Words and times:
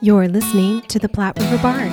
You're 0.00 0.28
listening 0.28 0.80
to 0.82 0.98
the 0.98 1.08
Platte 1.08 1.38
River 1.38 1.58
Bard. 1.58 1.92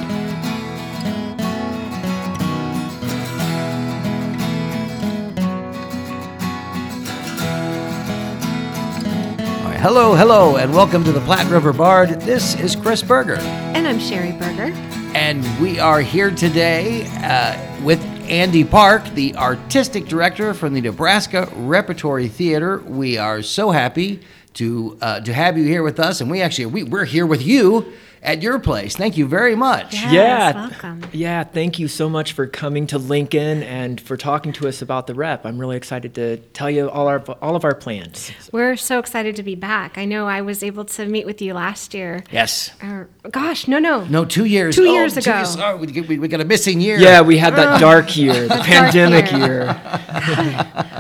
All 9.60 9.72
right, 9.74 9.80
hello, 9.80 10.16
hello, 10.16 10.58
and 10.58 10.74
welcome 10.74 11.04
to 11.04 11.12
the 11.12 11.20
Platte 11.22 11.50
River 11.50 11.74
Bard. 11.74 12.10
This 12.22 12.60
is 12.60 12.76
Chris 12.76 13.02
Berger, 13.02 13.38
And 13.38 13.88
I'm 13.88 14.00
Sherry 14.00 14.32
Berger. 14.34 14.72
and 15.16 15.44
we 15.62 15.80
are 15.80 16.02
here 16.02 16.30
today 16.32 17.08
uh, 17.24 17.84
with 17.84 18.00
Andy 18.30 18.64
Park, 18.64 19.06
the 19.16 19.36
artistic 19.38 20.06
director 20.06 20.54
from 20.54 20.74
the 20.74 20.82
Nebraska 20.82 21.50
Repertory 21.56 22.28
Theater. 22.28 22.80
We 22.80 23.18
are 23.18 23.42
so 23.42 23.72
happy 23.72 24.22
to 24.58 24.98
uh, 25.02 25.20
to 25.22 25.34
have 25.34 25.58
you 25.58 25.64
here 25.66 25.84
with 25.84 26.00
us, 26.00 26.22
and 26.22 26.30
we 26.30 26.42
actually 26.42 26.66
we, 26.68 26.84
we're 26.84 27.06
here 27.06 27.26
with 27.26 27.42
you 27.42 27.92
at 28.24 28.42
your 28.42 28.58
place. 28.58 28.96
Thank 28.96 29.16
you 29.16 29.28
very 29.28 29.56
much. 29.56 29.94
Yes, 29.94 30.12
yeah. 30.12 30.54
welcome. 30.54 31.04
Yeah, 31.14 31.44
thank 31.44 31.78
you 31.78 31.88
so 31.88 32.10
much 32.10 32.34
for 32.34 32.48
coming 32.48 32.88
to 32.88 32.98
Lincoln 32.98 33.62
and 33.62 34.02
for 34.02 34.18
talking 34.18 34.52
to 34.54 34.68
us 34.68 34.82
about 34.82 35.06
the 35.06 35.14
rep. 35.14 35.46
I'm 35.46 35.60
really 35.60 35.78
excited 35.78 36.16
to 36.16 36.38
tell 36.38 36.70
you 36.70 36.90
all 36.90 37.08
our 37.08 37.20
all 37.42 37.56
of 37.56 37.64
our 37.64 37.76
plans. 37.76 38.32
We're 38.52 38.76
so 38.76 38.98
excited 38.98 39.36
to 39.36 39.44
be 39.44 39.54
back. 39.56 39.98
I 39.98 40.06
know 40.06 40.28
I 40.28 40.42
was 40.42 40.64
able 40.64 40.86
to 40.86 41.06
meet 41.06 41.26
with 41.28 41.42
you 41.42 41.54
last 41.54 41.94
year. 41.94 42.24
Yes. 42.32 42.72
Or, 42.82 43.10
gosh, 43.30 43.68
no, 43.68 43.78
no. 43.78 44.06
No, 44.06 44.26
two 44.26 44.46
years. 44.46 44.76
Two 44.76 44.88
oh, 44.88 44.94
years 44.94 45.14
two 45.14 45.20
ago. 45.20 45.44
oh, 45.60 45.78
we, 45.78 46.02
we, 46.02 46.20
we 46.20 46.28
got 46.28 46.42
a 46.42 46.46
missing 46.46 46.82
year. 46.82 46.98
Yeah, 46.98 47.22
we 47.22 47.38
had 47.38 47.56
that 47.56 47.80
dark 47.80 48.18
year, 48.18 48.48
the 48.48 48.56
pandemic 48.56 49.32
year. 49.32 49.66
year. 49.66 49.82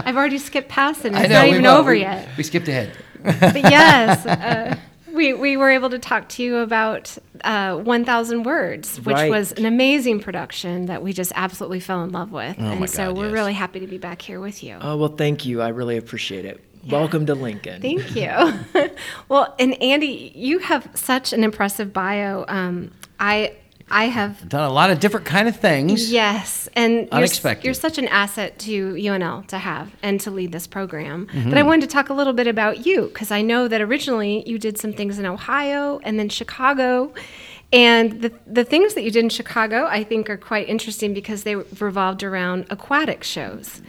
I've 0.05 0.15
already 0.15 0.37
skipped 0.37 0.69
past 0.69 1.03
it. 1.03 1.07
and 1.07 1.17
I 1.17 1.21
It's 1.21 1.29
know. 1.29 1.35
not 1.35 1.43
we- 1.45 1.49
even 1.51 1.63
well, 1.63 1.77
over 1.77 1.91
we- 1.91 2.01
yet. 2.01 2.29
We 2.37 2.43
skipped 2.43 2.67
ahead. 2.67 2.95
But 3.23 3.55
yes, 3.55 4.25
uh, 4.25 4.75
we, 5.13 5.33
we 5.33 5.57
were 5.57 5.69
able 5.69 5.89
to 5.89 5.99
talk 5.99 6.29
to 6.29 6.43
you 6.43 6.57
about 6.57 7.17
uh, 7.43 7.77
1,000 7.77 8.43
Words, 8.43 8.97
which 9.01 9.15
Right. 9.15 9.29
was 9.31 9.51
an 9.53 9.65
amazing 9.65 10.19
production 10.19 10.85
that 10.87 11.01
we 11.01 11.13
just 11.13 11.31
absolutely 11.35 11.79
fell 11.79 12.03
in 12.03 12.11
love 12.11 12.31
with. 12.31 12.57
and 12.57 12.67
Oh 12.67 12.75
my 12.75 12.85
so 12.85 13.13
we're 13.13 13.25
yes. 13.25 13.33
really 13.33 13.53
happy 13.53 13.79
to 13.79 13.87
be 13.87 13.97
back 13.97 14.21
here 14.21 14.39
with 14.39 14.63
you. 14.63 14.77
Oh 14.81 14.97
well, 14.97 15.09
thank 15.09 15.45
you. 15.45 15.61
I 15.61 15.69
really 15.69 15.97
appreciate 15.97 16.45
it. 16.45 16.63
Welcome 16.89 17.25
to 17.25 17.35
Lincoln. 17.35 17.81
Thank 17.81 18.15
you. 18.15 18.89
well, 19.29 19.53
and 19.59 19.81
Andy, 19.81 20.31
you 20.35 20.59
have 20.59 20.89
such 20.93 21.33
an 21.33 21.43
impressive 21.43 21.91
bio. 21.91 22.45
Um, 22.47 22.91
I 23.19 23.55
I 23.89 24.05
have 24.05 24.49
Done 24.49 24.69
a 24.69 24.73
lot 24.73 24.89
of 24.91 24.99
different 24.99 25.25
kind 25.25 25.47
of 25.47 25.55
things. 25.55 26.11
yes, 26.11 26.67
and 26.75 26.93
you're, 26.93 27.07
Unexpected. 27.13 27.63
you're 27.65 27.73
such 27.73 27.97
an 27.97 28.07
asset 28.07 28.59
to 28.59 28.93
UNL 28.95 29.47
to 29.47 29.57
have 29.57 29.95
and 30.03 30.19
to 30.21 30.31
lead 30.31 30.51
this 30.51 30.67
program. 30.67 31.27
Mm-hmm. 31.27 31.49
But 31.49 31.57
I 31.57 31.63
wanted 31.63 31.81
to 31.81 31.87
talk 31.87 32.09
a 32.09 32.13
little 32.13 32.33
bit 32.33 32.47
about 32.47 32.85
you 32.85 33.03
because 33.07 33.31
I 33.31 33.41
know 33.41 33.67
that 33.67 33.79
originally 33.81 34.43
you 34.47 34.59
did 34.59 34.77
some 34.77 34.91
things 34.91 35.19
in 35.19 35.25
Ohio 35.25 35.99
and 36.03 36.19
then 36.19 36.27
Chicago. 36.29 37.13
And 37.73 38.21
the, 38.21 38.33
the 38.45 38.63
things 38.63 38.93
that 38.93 39.03
you 39.03 39.11
did 39.11 39.23
in 39.23 39.29
Chicago, 39.29 39.85
I 39.85 40.03
think, 40.03 40.29
are 40.29 40.37
quite 40.37 40.69
interesting 40.69 41.13
because 41.13 41.43
they 41.43 41.55
revolved 41.55 42.23
around 42.23 42.65
aquatic 42.69 43.23
shows. 43.23 43.81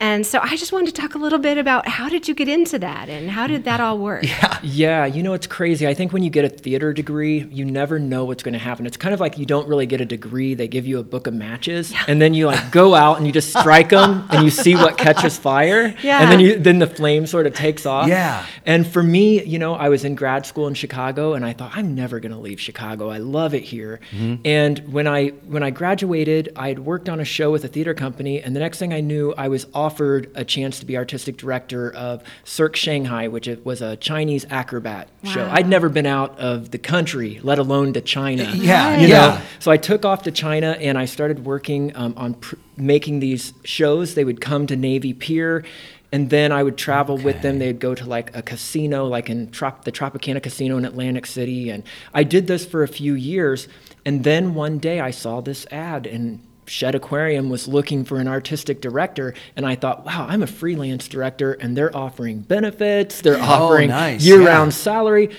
And 0.00 0.26
so 0.26 0.38
I 0.40 0.56
just 0.56 0.72
wanted 0.72 0.94
to 0.94 1.00
talk 1.00 1.14
a 1.14 1.18
little 1.18 1.38
bit 1.38 1.58
about 1.58 1.88
how 1.88 2.08
did 2.08 2.28
you 2.28 2.34
get 2.34 2.48
into 2.48 2.78
that 2.78 3.08
and 3.08 3.30
how 3.30 3.46
did 3.46 3.64
that 3.64 3.80
all 3.80 3.98
work? 3.98 4.24
Yeah, 4.38 4.58
yeah. 4.62 5.06
you 5.06 5.22
know, 5.22 5.32
it's 5.32 5.46
crazy. 5.46 5.86
I 5.86 5.94
think 5.94 6.12
when 6.12 6.22
you 6.22 6.30
get 6.30 6.44
a 6.44 6.48
theater 6.48 6.92
degree, 6.92 7.44
you 7.50 7.64
never 7.64 7.98
know 7.98 8.24
what's 8.24 8.42
going 8.42 8.52
to 8.52 8.58
happen. 8.58 8.86
It's 8.86 8.96
kind 8.96 9.14
of 9.14 9.20
like 9.20 9.38
you 9.38 9.46
don't 9.46 9.66
really 9.66 9.86
get 9.86 10.00
a 10.00 10.04
degree. 10.04 10.54
They 10.54 10.68
give 10.68 10.86
you 10.86 10.98
a 10.98 11.02
book 11.02 11.26
of 11.26 11.34
matches, 11.34 11.92
and 12.06 12.20
then 12.20 12.34
you 12.34 12.46
like 12.46 12.70
go 12.70 12.94
out 12.94 13.16
and 13.18 13.26
you 13.26 13.32
just 13.32 13.50
strike 13.50 13.88
them, 13.88 14.26
and 14.30 14.44
you 14.44 14.50
see 14.50 14.74
what 14.74 14.98
catches 14.98 15.38
fire. 15.38 15.94
Yeah. 16.02 16.20
And 16.20 16.30
then 16.30 16.40
you 16.40 16.58
then 16.58 16.78
the 16.78 16.86
flame 16.86 17.26
sort 17.26 17.46
of 17.46 17.54
takes 17.54 17.86
off. 17.86 18.08
Yeah. 18.08 18.44
And 18.66 18.86
for 18.86 19.02
me, 19.02 19.42
you 19.44 19.58
know, 19.58 19.74
I 19.74 19.88
was 19.88 20.04
in 20.04 20.14
grad 20.14 20.46
school 20.46 20.66
in 20.68 20.74
Chicago, 20.74 21.34
and 21.34 21.44
I 21.44 21.52
thought 21.52 21.72
I'm 21.74 21.94
never 21.94 22.20
going 22.20 22.32
to 22.32 22.38
leave 22.38 22.60
Chicago. 22.60 23.10
I 23.10 23.18
love 23.18 23.54
it 23.54 23.62
here. 23.62 24.00
Mm-hmm. 24.12 24.42
And 24.44 24.92
when 24.92 25.06
I 25.06 25.28
when 25.46 25.62
I 25.62 25.70
graduated, 25.70 26.52
I 26.56 26.68
had 26.68 26.80
worked 26.80 27.08
on 27.08 27.20
a 27.20 27.24
show 27.24 27.50
with 27.50 27.64
a 27.64 27.68
theater 27.68 27.94
company, 27.94 28.42
and 28.42 28.54
the 28.54 28.60
next 28.60 28.78
thing 28.78 28.92
I 28.92 29.00
knew, 29.00 29.34
I 29.36 29.48
was 29.48 29.66
offered 29.88 30.30
a 30.34 30.44
chance 30.44 30.80
to 30.80 30.84
be 30.84 30.98
artistic 30.98 31.38
director 31.38 31.90
of 31.94 32.22
Cirque 32.44 32.76
Shanghai, 32.76 33.26
which 33.28 33.48
it 33.48 33.64
was 33.64 33.80
a 33.80 33.96
Chinese 33.96 34.44
acrobat 34.50 35.08
show. 35.24 35.48
I'd 35.50 35.66
never 35.66 35.88
been 35.88 36.04
out 36.04 36.38
of 36.38 36.72
the 36.72 36.78
country, 36.78 37.40
let 37.42 37.58
alone 37.58 37.94
to 37.94 38.02
China. 38.02 38.52
Yeah, 38.54 39.00
you 39.00 39.08
yeah. 39.08 39.16
know. 39.16 39.40
So 39.60 39.70
I 39.70 39.78
took 39.78 40.04
off 40.04 40.24
to 40.24 40.30
China 40.30 40.76
and 40.78 40.98
I 40.98 41.06
started 41.06 41.46
working 41.46 41.96
um, 41.96 42.12
on 42.18 42.34
pr- 42.34 42.56
making 42.76 43.20
these 43.20 43.54
shows. 43.64 44.14
They 44.14 44.24
would 44.24 44.42
come 44.42 44.66
to 44.66 44.76
Navy 44.76 45.14
Pier. 45.14 45.64
And 46.12 46.28
then 46.28 46.52
I 46.52 46.62
would 46.62 46.76
travel 46.76 47.16
with 47.16 47.40
them. 47.40 47.58
They'd 47.58 47.80
go 47.80 47.94
to 47.94 48.04
like 48.04 48.34
a 48.36 48.42
casino, 48.42 49.06
like 49.06 49.30
in 49.30 49.50
Trop- 49.50 49.84
the 49.84 49.92
Tropicana 49.92 50.42
Casino 50.42 50.76
in 50.76 50.84
Atlantic 50.84 51.24
City. 51.24 51.70
And 51.70 51.82
I 52.12 52.24
did 52.24 52.46
this 52.46 52.66
for 52.66 52.82
a 52.82 52.88
few 52.88 53.14
years. 53.14 53.68
And 54.04 54.24
then 54.24 54.54
one 54.54 54.78
day 54.78 55.00
I 55.00 55.10
saw 55.10 55.40
this 55.42 55.66
ad, 55.70 56.06
and 56.06 56.40
Shedd 56.68 56.94
Aquarium 56.94 57.48
was 57.48 57.66
looking 57.66 58.04
for 58.04 58.18
an 58.18 58.28
artistic 58.28 58.80
director. 58.80 59.34
And 59.56 59.66
I 59.66 59.74
thought, 59.74 60.04
wow, 60.04 60.26
I'm 60.28 60.42
a 60.42 60.46
freelance 60.46 61.08
director, 61.08 61.52
and 61.54 61.76
they're 61.76 61.94
offering 61.96 62.40
benefits, 62.40 63.20
they're 63.22 63.38
oh, 63.38 63.42
offering 63.42 63.88
nice, 63.88 64.22
year 64.24 64.44
round 64.44 64.72
yeah. 64.72 64.76
salary. 64.76 65.30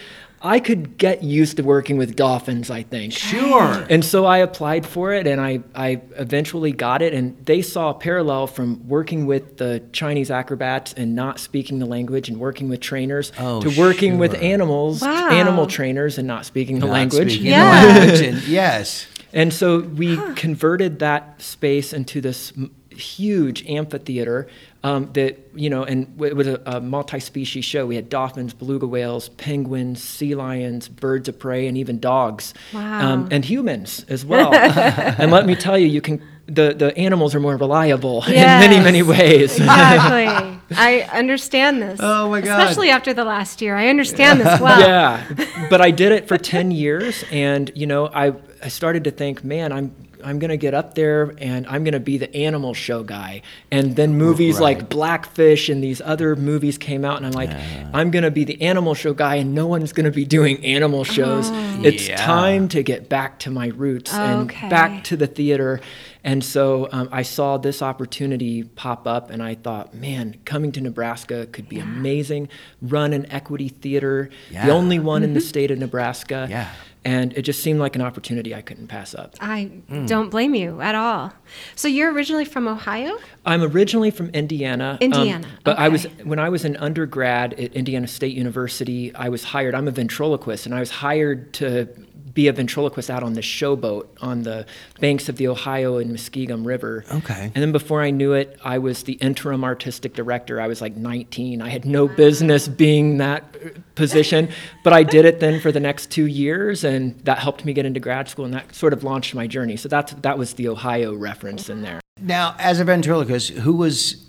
I 0.42 0.62
could 0.62 0.98
get 0.98 1.22
used 1.22 1.58
to 1.58 1.64
working 1.64 1.98
with 1.98 2.16
dolphins, 2.16 2.72
I 2.72 2.84
think. 2.84 3.12
Sure. 3.12 3.86
And 3.90 4.06
so 4.06 4.26
I 4.26 4.38
applied 4.38 4.86
for 4.86 5.12
it 5.14 5.28
and 5.28 5.42
I, 5.42 5.60
I 5.76 6.02
eventually 6.16 6.72
got 6.72 7.02
it. 7.02 7.14
And 7.14 7.36
they 7.46 7.62
saw 7.62 7.90
a 7.90 7.94
parallel 7.94 8.48
from 8.48 8.88
working 8.88 9.26
with 9.26 9.58
the 9.58 9.84
Chinese 9.92 10.32
acrobats 10.32 10.94
and 10.94 11.14
not 11.14 11.40
speaking 11.40 11.80
the 11.80 11.86
language 11.86 12.30
and 12.30 12.40
working 12.40 12.70
with 12.70 12.80
trainers 12.80 13.34
Oh, 13.38 13.60
to 13.62 13.70
working 13.78 14.18
with 14.18 14.34
animals, 14.36 15.02
Wow. 15.02 15.30
animal 15.30 15.68
trainers 15.68 16.18
and 16.18 16.26
not 16.26 16.46
speaking 16.46 16.80
the 16.80 16.86
Not 16.86 16.94
language. 16.94 17.32
speaking 17.34 17.48
Yeah. 17.48 17.82
the 17.82 18.00
language, 18.00 18.22
and- 18.22 18.44
yes. 18.48 19.08
And 19.34 19.54
so 19.54 19.80
we 19.80 20.18
converted 20.34 21.00
that 21.00 21.42
space 21.42 21.94
into 21.94 22.22
this 22.22 22.54
huge 22.90 23.66
amphitheater 23.68 24.48
um, 24.84 25.12
that, 25.14 25.38
you 25.54 25.70
know, 25.70 25.84
and 25.84 26.22
it 26.22 26.36
was 26.36 26.48
a, 26.48 26.62
a 26.66 26.82
multi 26.82 27.20
species 27.20 27.66
show. 27.66 27.86
We 27.86 27.96
had 27.96 28.10
dolphins, 28.10 28.54
beluga 28.54 28.88
whales, 28.88 29.30
penguins, 29.30 30.02
sea 30.02 30.36
lions, 30.36 30.88
birds 30.88 31.28
of 31.28 31.38
prey, 31.38 31.68
and 31.68 31.78
even 31.78 32.00
dogs. 32.00 32.54
Um, 32.74 33.28
and 33.32 33.44
humans 33.44 34.06
as 34.10 34.26
well. 34.26 34.54
and 34.54 35.32
let 35.32 35.46
me 35.46 35.56
tell 35.56 35.78
you, 35.78 35.88
you 35.88 36.02
can. 36.02 36.22
The, 36.50 36.74
the 36.74 36.98
animals 36.98 37.36
are 37.36 37.40
more 37.40 37.58
reliable 37.58 38.24
in 38.28 38.34
many, 38.34 38.80
many 38.80 39.02
ways. 39.02 39.58
Exactly. 39.58 40.60
I 40.72 41.02
understand 41.12 41.82
this. 41.82 42.00
Oh, 42.02 42.30
my 42.30 42.42
God. 42.42 42.60
Especially 42.60 42.90
after 42.90 43.14
the 43.14 43.24
last 43.24 43.62
year. 43.62 43.76
I 43.76 43.88
understand 43.88 44.40
this 44.40 44.60
well. 44.62 44.80
yeah 44.80 45.24
but 45.70 45.82
i 45.82 45.92
did 45.92 46.12
it 46.12 46.28
for 46.28 46.38
10 46.38 46.72
years 46.72 47.24
and 47.32 47.72
you 47.76 47.86
know 47.86 48.08
i, 48.08 48.34
I 48.64 48.68
started 48.68 49.04
to 49.06 49.12
think 49.12 49.44
man 49.44 49.72
i'm 49.72 49.94
i'm 50.24 50.40
going 50.40 50.50
to 50.50 50.58
get 50.58 50.74
up 50.74 50.96
there 50.96 51.34
and 51.40 51.66
i'm 51.68 51.84
going 51.84 51.94
to 51.94 52.00
be 52.00 52.18
the 52.18 52.34
animal 52.36 52.74
show 52.74 53.04
guy 53.04 53.42
and 53.72 53.96
then 53.96 54.16
movies 54.18 54.56
Right. 54.56 54.78
like 54.78 54.90
blackfish 54.90 55.70
and 55.70 55.84
these 55.84 56.02
other 56.02 56.36
movies 56.36 56.78
came 56.78 57.04
out 57.06 57.18
and 57.18 57.26
i'm 57.26 57.32
like 57.34 57.52
i'm 57.94 58.12
going 58.12 58.24
to 58.24 58.32
be 58.32 58.44
the 58.44 58.62
animal 58.62 58.94
show 58.94 59.14
guy 59.14 59.36
and 59.36 59.54
no 59.56 59.68
one's 59.68 59.94
going 59.94 60.06
to 60.06 60.12
be 60.12 60.26
doing 60.26 60.64
animal 60.66 61.04
shows 61.04 61.50
it's 61.86 62.08
Yeah. 62.08 62.18
time 62.18 62.68
to 62.70 62.84
get 62.84 63.10
back 63.10 63.40
to 63.40 63.52
my 63.52 63.68
roots 63.68 64.14
and 64.14 64.48
back 64.70 65.04
to 65.06 65.18
the 65.18 65.28
theater 65.28 65.80
and 66.22 66.44
so 66.44 66.90
um, 66.92 67.08
I 67.14 67.22
saw 67.22 67.56
this 67.56 67.82
opportunity 67.82 68.64
pop 68.64 69.08
up, 69.08 69.30
and 69.30 69.42
I 69.42 69.56
thought, 69.56 69.94
man, 69.94 70.36
coming 70.44 70.74
to 70.74 70.82
Nebraska 70.82 71.46
could 71.46 71.70
be 71.70 71.80
amazing. 71.80 72.50
Run 72.82 73.14
an 73.14 73.26
equity 73.32 73.70
theater, 73.70 74.30
Yeah. 74.52 74.66
the 74.66 74.74
only 74.74 75.00
one 75.00 75.24
in 75.24 75.34
the 75.34 75.40
state 75.40 75.72
of 75.72 75.80
Nebraska. 75.80 76.46
Yeah. 76.50 76.68
And 77.06 77.32
it 77.38 77.44
just 77.44 77.64
seemed 77.64 77.80
like 77.80 77.96
an 77.96 78.02
opportunity 78.02 78.54
I 78.54 78.62
couldn't 78.62 78.88
pass 78.88 79.16
up. 79.16 79.36
I 79.40 79.72
Mm. 79.90 80.06
don't 80.06 80.30
blame 80.30 80.54
you 80.54 80.82
at 80.82 80.96
all. 80.96 81.32
So 81.76 81.88
you're 81.88 82.12
originally 82.12 82.44
from 82.46 82.68
Ohio? 82.68 83.18
I'm 83.46 83.64
originally 83.64 84.12
from 84.12 84.30
Indiana. 84.32 84.92
um, 84.92 84.98
Indiana, 85.02 85.48
but 85.64 85.80
I 85.80 85.88
was 85.88 86.04
when 86.26 86.40
I 86.40 86.50
was 86.50 86.66
an 86.66 86.76
undergrad 86.78 87.54
at 87.54 87.74
Indiana 87.74 88.06
State 88.08 88.36
University. 88.36 89.16
I 89.16 89.30
was 89.30 89.46
hired. 89.46 89.76
I'm 89.76 89.88
a 89.88 89.92
ventriloquist, 89.92 90.66
and 90.66 90.76
I 90.76 90.82
was 90.82 90.92
hired 90.92 91.54
to 91.54 91.88
be 92.34 92.48
a 92.48 92.54
ventriloquist 92.54 93.10
out 93.10 93.24
on 93.24 93.34
the 93.34 93.42
showboat 93.42 94.08
on 94.22 94.44
the 94.44 94.66
banks 95.00 95.30
of 95.30 95.38
the 95.38 95.48
Ohio 95.48 95.98
and 95.98 96.12
Muskingum 96.12 96.66
River. 96.66 97.06
Okay. 97.12 97.44
And 97.44 97.56
then 97.56 97.72
before 97.72 98.02
I 98.02 98.12
knew 98.12 98.34
it, 98.34 98.58
I 98.64 98.78
was 98.78 99.04
the 99.04 99.14
interim 99.14 99.64
artistic 99.64 100.14
director. 100.14 100.60
I 100.60 100.68
was 100.68 100.82
like 100.82 100.96
19. 100.96 101.62
I 101.62 101.70
had 101.70 101.86
no 101.86 102.08
business 102.08 102.68
being 102.68 103.18
that 103.18 103.96
position, 103.96 104.50
but 104.84 104.94
I 104.94 105.04
did 105.04 105.26
it 105.26 105.40
then 105.40 105.60
for 105.60 105.72
the 105.72 105.80
next 105.80 106.12
two 106.12 106.26
years, 106.26 106.84
and 106.84 107.20
that 107.22 107.40
helped 107.40 107.66
me 107.66 107.74
get 107.74 107.86
into 107.86 108.00
grad 108.00 108.30
school, 108.30 108.46
and 108.46 108.54
that 108.54 108.74
sort 108.76 108.94
of 108.94 109.04
launched 109.04 109.36
my 109.36 109.48
journey. 109.48 109.76
So 109.76 109.90
that's 109.90 110.14
that 110.14 110.38
was 110.38 110.54
the 110.54 110.68
Ohio 110.68 111.14
reference 111.14 111.70
in 111.70 111.82
there. 111.82 112.00
Now, 112.22 112.56
as 112.60 112.80
a 112.80 112.84
ventriloquist, 112.86 113.52
who 113.52 113.74
was 113.74 114.29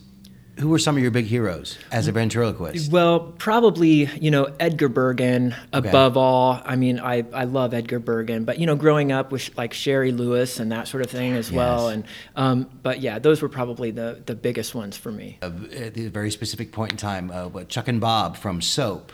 who 0.60 0.68
were 0.68 0.78
some 0.78 0.96
of 0.96 1.02
your 1.02 1.10
big 1.10 1.24
heroes 1.24 1.78
as 1.90 2.06
a 2.06 2.12
ventriloquist? 2.12 2.92
Well, 2.92 3.32
probably, 3.38 4.06
you 4.20 4.30
know, 4.30 4.52
Edgar 4.60 4.88
Bergen 4.88 5.54
above 5.72 6.16
all. 6.16 6.60
I 6.64 6.76
mean, 6.76 7.00
I, 7.00 7.24
I 7.32 7.44
love 7.44 7.74
Edgar 7.74 7.98
Bergen, 7.98 8.44
but, 8.44 8.58
you 8.58 8.66
know, 8.66 8.76
growing 8.76 9.10
up 9.10 9.32
with 9.32 9.50
like 9.56 9.72
Shari 9.72 10.12
Lewis 10.12 10.60
and 10.60 10.70
that 10.72 10.88
sort 10.88 11.04
of 11.04 11.10
thing 11.10 11.32
as 11.32 11.50
well. 11.50 11.88
And, 11.88 12.04
um, 12.36 12.68
but 12.82 13.00
yeah, 13.00 13.18
those 13.18 13.42
were 13.42 13.48
probably 13.48 13.90
the, 13.90 14.22
the 14.26 14.34
biggest 14.34 14.74
ones 14.74 14.96
for 14.96 15.10
me. 15.10 15.38
Uh, 15.42 15.50
at 15.74 15.96
a 15.96 16.08
very 16.08 16.30
specific 16.30 16.72
point 16.72 16.92
in 16.92 16.98
time, 16.98 17.30
uh, 17.30 17.64
Chuck 17.64 17.88
and 17.88 18.00
Bob 18.00 18.36
from 18.36 18.60
Soap. 18.60 19.12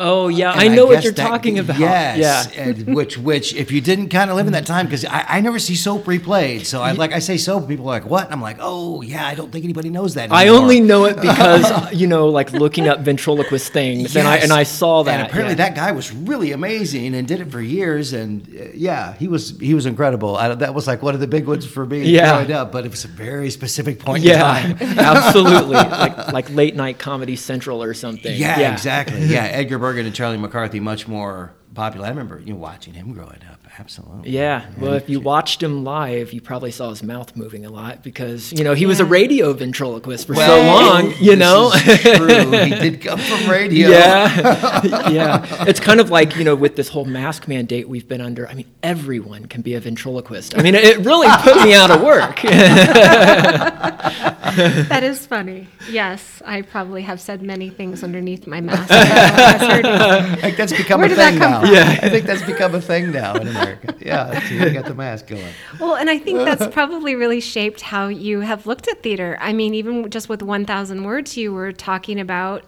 Oh 0.00 0.28
yeah, 0.28 0.52
And 0.52 0.60
I 0.60 0.68
know 0.68 0.86
what 0.86 1.02
you're 1.02 1.12
that- 1.12 1.28
talking 1.28 1.58
about. 1.58 1.78
Yes, 1.78 2.18
Yeah. 2.54 2.62
and 2.62 2.94
which 2.94 3.18
which 3.18 3.52
if 3.54 3.72
you 3.72 3.80
didn't 3.80 4.10
kind 4.10 4.30
of 4.30 4.36
live 4.36 4.46
in 4.46 4.52
that 4.52 4.64
time, 4.64 4.86
because 4.86 5.04
I, 5.04 5.24
I 5.28 5.40
never 5.40 5.58
see 5.58 5.74
soap 5.74 6.04
replayed. 6.04 6.64
So 6.66 6.80
I 6.82 6.92
like 6.92 7.12
I 7.12 7.18
say 7.18 7.36
soap, 7.36 7.66
people 7.66 7.84
are 7.86 7.98
like, 8.00 8.06
what? 8.06 8.24
And 8.26 8.32
I'm 8.32 8.40
like, 8.40 8.58
oh 8.60 9.02
yeah, 9.02 9.26
I 9.26 9.34
don't 9.34 9.50
think 9.50 9.64
anybody 9.64 9.90
knows 9.90 10.14
that. 10.14 10.30
I 10.30 10.48
only 10.48 10.80
know 10.80 11.04
it 11.06 11.16
because 11.16 11.92
you 12.00 12.06
know, 12.06 12.28
like 12.28 12.52
looking 12.52 12.86
up 12.86 13.00
ventriloquist 13.00 13.72
things, 13.72 14.14
and 14.14 14.28
I 14.28 14.36
and 14.36 14.52
I 14.52 14.62
saw 14.62 15.02
that. 15.02 15.18
And 15.18 15.28
apparently 15.28 15.52
yeah. 15.56 15.68
that 15.68 15.74
guy 15.74 15.90
was 15.90 16.12
really 16.14 16.52
amazing 16.52 17.16
and 17.16 17.26
did 17.26 17.40
it 17.40 17.50
for 17.50 17.60
years. 17.60 18.12
And 18.12 18.42
uh, 18.56 18.66
yeah, 18.74 19.14
he 19.14 19.26
was 19.26 19.58
he 19.58 19.74
was 19.74 19.84
incredible. 19.86 20.36
I, 20.36 20.54
that 20.54 20.74
was 20.74 20.86
like 20.86 21.02
one 21.02 21.14
of 21.14 21.20
the 21.20 21.26
big 21.26 21.46
ones 21.48 21.66
for 21.66 21.84
me 21.84 22.04
Yeah. 22.04 22.34
growing 22.36 22.52
up. 22.52 22.70
But 22.70 22.84
it 22.84 22.90
was 22.92 23.04
a 23.04 23.08
very 23.08 23.50
specific 23.50 23.98
point 23.98 24.22
Yeah, 24.22 24.64
in 24.64 24.76
time. 24.78 24.98
absolutely. 24.98 25.74
Like 25.74 26.32
like 26.32 26.50
late 26.50 26.76
night 26.76 27.00
comedy 27.00 27.34
central 27.34 27.82
or 27.82 27.94
something. 27.94 28.32
Yeah, 28.38 28.72
exactly. 28.72 29.24
Yeah, 29.26 29.42
Edgar 29.44 29.87
Bergen 29.88 30.04
and 30.04 30.14
Charlie 30.14 30.36
McCarthy 30.36 30.80
much 30.80 31.08
more 31.08 31.54
popular. 31.78 32.06
I 32.06 32.10
remember 32.10 32.40
you 32.40 32.54
know, 32.54 32.58
watching 32.58 32.92
him 32.94 33.12
growing 33.12 33.40
up. 33.48 33.60
Absolutely. 33.78 34.30
Yeah. 34.30 34.66
Well, 34.78 34.94
if 34.94 35.08
you 35.08 35.20
watched 35.20 35.62
him 35.62 35.84
live, 35.84 36.32
you 36.32 36.40
probably 36.40 36.72
saw 36.72 36.90
his 36.90 37.04
mouth 37.04 37.36
moving 37.36 37.64
a 37.64 37.70
lot 37.70 38.02
because 38.02 38.52
you 38.52 38.64
know 38.64 38.74
he 38.74 38.84
was 38.84 38.98
a 38.98 39.04
radio 39.04 39.52
ventriloquist 39.52 40.26
for 40.26 40.34
so 40.34 40.60
long. 40.62 41.12
You 41.20 41.36
this 41.36 41.38
know. 41.38 41.70
is 41.72 42.16
true. 42.16 42.50
He 42.58 42.70
did 42.70 43.00
come 43.00 43.20
from 43.20 43.48
radio. 43.48 43.88
Yeah, 43.98 45.08
yeah. 45.08 45.64
It's 45.68 45.80
kind 45.80 46.00
of 46.00 46.10
like 46.10 46.34
you 46.36 46.44
know, 46.44 46.56
with 46.56 46.74
this 46.74 46.88
whole 46.88 47.04
mask 47.04 47.46
mandate 47.46 47.88
we've 47.88 48.08
been 48.08 48.20
under. 48.20 48.48
I 48.48 48.54
mean, 48.54 48.66
everyone 48.82 49.46
can 49.46 49.62
be 49.62 49.74
a 49.74 49.80
ventriloquist. 49.80 50.58
I 50.58 50.62
mean, 50.62 50.74
it 50.74 50.98
really 50.98 51.28
put 51.42 51.62
me 51.62 51.74
out 51.74 51.90
of 51.90 52.02
work. 52.02 52.40
That 54.58 55.02
is 55.04 55.26
funny. 55.26 55.68
Yes, 55.90 56.42
I 56.44 56.62
probably 56.62 57.02
have 57.02 57.20
said 57.20 57.42
many 57.42 57.70
things 57.70 58.02
underneath 58.02 58.46
my 58.46 58.60
mask. 58.60 58.88
that 58.88 59.06
no 59.08 59.42
one 59.42 59.60
has 59.60 59.70
heard 59.70 59.86
of. 59.86 60.32
I 60.32 60.36
think 60.36 60.56
that's 60.56 60.72
become 60.72 61.00
Where 61.00 61.06
a 61.06 61.08
did 61.10 61.18
that 61.18 61.30
thing 61.32 61.40
come 61.40 61.62
now. 61.62 61.67
From? 61.68 61.74
Yeah. 61.74 62.00
I 62.02 62.08
think 62.08 62.26
that's 62.26 62.42
become 62.42 62.74
a 62.74 62.80
thing 62.80 63.12
now 63.12 63.34
in 63.34 63.48
America. 63.48 63.94
Yeah, 64.00 64.40
so 64.40 64.54
you 64.54 64.70
got 64.70 64.86
the 64.86 64.94
mask 64.94 65.26
going. 65.26 65.52
Well, 65.80 65.96
and 65.96 66.08
I 66.08 66.18
think 66.18 66.38
that's 66.38 66.66
probably 66.68 67.14
really 67.14 67.40
shaped 67.40 67.82
how 67.82 68.08
you 68.08 68.40
have 68.40 68.66
looked 68.66 68.88
at 68.88 69.02
theater. 69.02 69.36
I 69.40 69.52
mean, 69.52 69.74
even 69.74 70.08
just 70.10 70.28
with 70.28 70.42
1,000 70.42 71.04
words, 71.04 71.36
you 71.36 71.52
were 71.52 71.72
talking 71.72 72.20
about. 72.20 72.64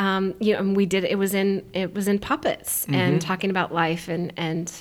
Um, 0.00 0.34
you 0.38 0.52
know, 0.52 0.60
and 0.60 0.76
we 0.76 0.86
did. 0.86 1.04
It 1.04 1.18
was 1.18 1.34
in 1.34 1.68
it 1.72 1.92
was 1.92 2.06
in 2.06 2.20
puppets 2.20 2.86
and 2.88 3.20
talking 3.20 3.50
about 3.50 3.74
life 3.74 4.06
and 4.06 4.32
and 4.36 4.72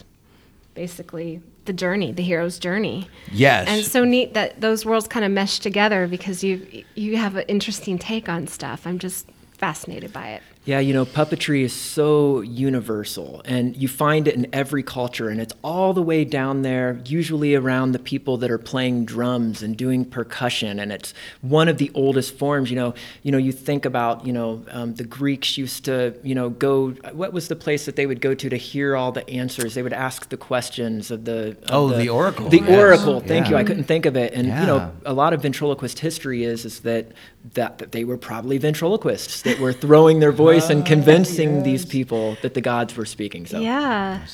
basically 0.75 1.42
the 1.66 1.74
journey, 1.74 2.12
the 2.12 2.24
hero's 2.24 2.58
journey. 2.58 3.08
Yes. 3.31 3.68
And 3.68 3.86
so 3.86 4.04
neat 4.04 4.34
that 4.34 4.62
those 4.62 4.86
worlds 4.86 5.08
kind 5.08 5.25
of 5.25 5.31
mesh 5.31 5.60
together 5.60 6.08
because 6.08 6.44
you 6.44 6.84
you 6.96 7.18
have 7.18 7.36
an 7.36 7.46
interesting 7.48 8.00
take 8.00 8.28
on 8.28 8.48
stuff. 8.48 8.88
I'm 8.88 9.00
just 9.00 9.28
fascinated 9.54 10.12
by 10.13 10.30
it. 10.30 10.44
Yeah, 10.68 10.80
you 10.80 10.94
know, 10.94 11.06
puppetry 11.06 11.62
is 11.64 11.72
so 11.72 12.42
universal 12.42 13.42
and 13.46 13.78
you 13.78 13.88
find 13.88 14.28
it 14.28 14.36
in 14.36 14.48
every 14.52 14.84
culture 14.84 15.30
and 15.30 15.40
it's 15.40 15.54
all 15.64 15.94
the 15.94 16.02
way 16.04 16.25
down 16.25 16.62
there, 16.62 17.00
usually 17.06 17.56
around 17.56 17.94
the 17.94 18.00
people 18.00 18.36
that 18.40 18.52
are 18.52 18.58
playing 18.58 19.06
drums 19.06 19.64
and 19.64 19.78
doing 19.78 20.04
percussion 20.04 20.78
and 20.81 20.92
it's 20.92 21.14
one 21.40 21.69
of 21.69 21.78
the 21.78 21.90
oldest 21.94 22.38
forms, 22.38 22.69
you 22.69 22.75
know, 22.75 22.94
you 23.24 23.31
know, 23.31 23.38
you 23.38 23.54
think 23.54 23.86
about, 23.86 24.28
you 24.28 24.34
know, 24.34 24.62
um, 24.72 24.94
the 24.96 25.06
Greeks 25.06 25.58
used 25.58 25.86
to, 25.86 26.14
you 26.22 26.36
know, 26.36 26.50
go, 26.50 26.90
what 27.13 27.31
was 27.31 27.48
the 27.48 27.56
place 27.56 27.86
that 27.86 27.96
they 27.96 28.06
would 28.06 28.20
go 28.20 28.36
to 28.36 28.50
to 28.50 28.58
hear 28.58 28.98
all 28.98 29.13
the 29.13 29.28
answers? 29.30 29.74
They 29.74 29.84
would 29.84 29.94
ask 29.94 30.28
the 30.28 30.36
questions 30.38 31.12
of 31.12 31.24
the... 31.24 31.52
of 31.63 31.70
Oh, 31.70 31.88
the 31.88 32.10
oracle, 32.10 32.50
The 32.50 32.60
yes. 32.60 32.70
oracle, 32.70 33.22
thank 33.22 33.46
Yeah. 33.46 33.52
you, 33.52 33.58
I 33.60 33.63
couldn't 33.63 33.86
think 33.86 34.06
of 34.06 34.18
it. 34.18 34.34
And, 34.34 34.48
you 34.48 34.66
know, 34.66 34.92
a 35.06 35.13
lot 35.13 35.31
of 35.31 35.42
ventriloquist 35.42 36.00
history 36.00 36.44
is, 36.44 36.66
is 36.66 36.81
that, 36.81 37.13
that, 37.54 37.78
that 37.78 37.94
they 37.94 38.04
were 38.04 38.18
probably 38.18 38.58
ventriloquists 38.58 39.44
that 39.44 39.60
were 39.60 39.72
throwing 39.72 40.20
their 40.20 40.34
voice 40.34 40.56
and 40.69 40.81
oh, 40.81 40.86
convincing 40.86 41.63
these 41.63 41.86
people 41.86 42.38
that 42.42 42.54
the 42.54 42.62
gods 42.62 42.95
were 42.95 43.06
speaking. 43.06 43.45
So 43.45 43.59
Yeah. 43.59 44.25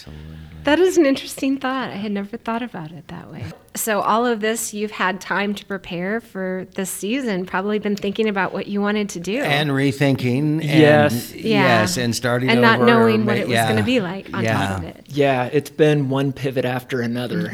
That 0.63 0.79
is 0.79 0.97
an 0.97 1.05
interesting 1.05 1.57
thought. 1.57 1.89
I 1.89 1.95
had 1.95 2.11
never 2.11 2.37
thought 2.37 2.61
about 2.61 2.91
it 2.91 3.07
that 3.09 3.31
way. 3.31 3.43
So, 3.75 4.01
all 4.01 4.25
of 4.25 4.39
this, 4.39 4.71
you've 4.73 4.91
had 4.91 5.19
time 5.19 5.55
to 5.55 5.65
prepare 5.65 6.21
for 6.21 6.67
this 6.75 6.91
season, 6.91 7.45
probably 7.47 7.79
been 7.79 7.95
thinking 7.95 8.29
about 8.29 8.53
what 8.53 8.67
you 8.67 8.79
wanted 8.81 9.09
to 9.09 9.19
do. 9.19 9.41
and 9.41 9.71
rethinking. 9.71 10.61
And, 10.61 10.63
Yes. 10.63 11.33
Yeah. 11.33 11.41
Yes, 11.81 11.97
and 11.97 12.15
starting 12.15 12.49
And 12.49 12.61
not 12.61 12.77
over, 12.79 12.85
knowing 12.85 13.25
what 13.25 13.37
it 13.37 13.47
was 13.47 13.53
yeah. 13.55 13.65
going 13.65 13.77
to 13.79 13.83
be 13.83 13.99
like 13.99 14.29
on 14.33 14.43
yeah. 14.43 14.67
top 14.67 14.77
of 14.79 14.83
it. 14.85 15.05
yeah, 15.09 15.49
it's 15.51 15.71
been 15.71 16.09
one 16.09 16.31
pivot 16.33 16.65
after 16.65 17.01
another. 17.01 17.49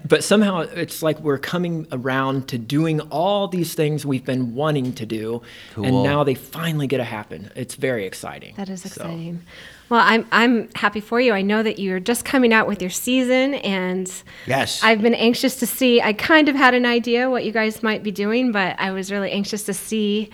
but 0.08 0.24
somehow 0.24 0.60
it's 0.60 1.02
like 1.02 1.20
we're 1.20 1.38
coming 1.38 1.86
around 1.92 2.48
to 2.48 2.58
doing 2.58 3.00
all 3.02 3.46
these 3.46 3.74
things 3.74 4.06
we've 4.06 4.24
been 4.24 4.54
wanting 4.54 4.94
to 4.94 5.04
do, 5.06 5.42
Cool. 5.74 5.84
and 5.84 6.02
now 6.02 6.24
they 6.24 6.34
finally 6.34 6.86
get 6.86 6.96
to 6.98 7.04
happen. 7.04 7.50
It's 7.54 7.74
very 7.74 8.06
exciting. 8.06 8.54
That 8.56 8.68
is 8.70 8.80
So- 8.82 8.86
exciting. 8.88 9.42
Well, 9.88 10.00
I'm 10.04 10.26
I'm 10.32 10.68
happy 10.74 11.00
for 11.00 11.20
you. 11.20 11.32
I 11.32 11.42
know 11.42 11.62
that 11.62 11.78
you're 11.78 12.00
just 12.00 12.24
coming 12.24 12.52
out 12.52 12.66
with 12.66 12.82
your 12.82 12.90
season, 12.90 13.54
and 13.54 14.10
Yes. 14.46 14.82
I've 14.82 15.00
been 15.00 15.14
anxious 15.14 15.56
to 15.56 15.66
see. 15.66 16.00
I 16.02 16.12
kind 16.12 16.48
of 16.48 16.56
had 16.56 16.74
an 16.74 16.84
idea 16.84 17.30
what 17.30 17.44
you 17.44 17.52
guys 17.52 17.82
might 17.82 18.02
be 18.02 18.10
doing, 18.10 18.52
but 18.52 18.78
I 18.78 18.90
was 18.90 19.10
really 19.10 19.30
anxious 19.30 19.62
to 19.64 19.74
see 19.74 20.30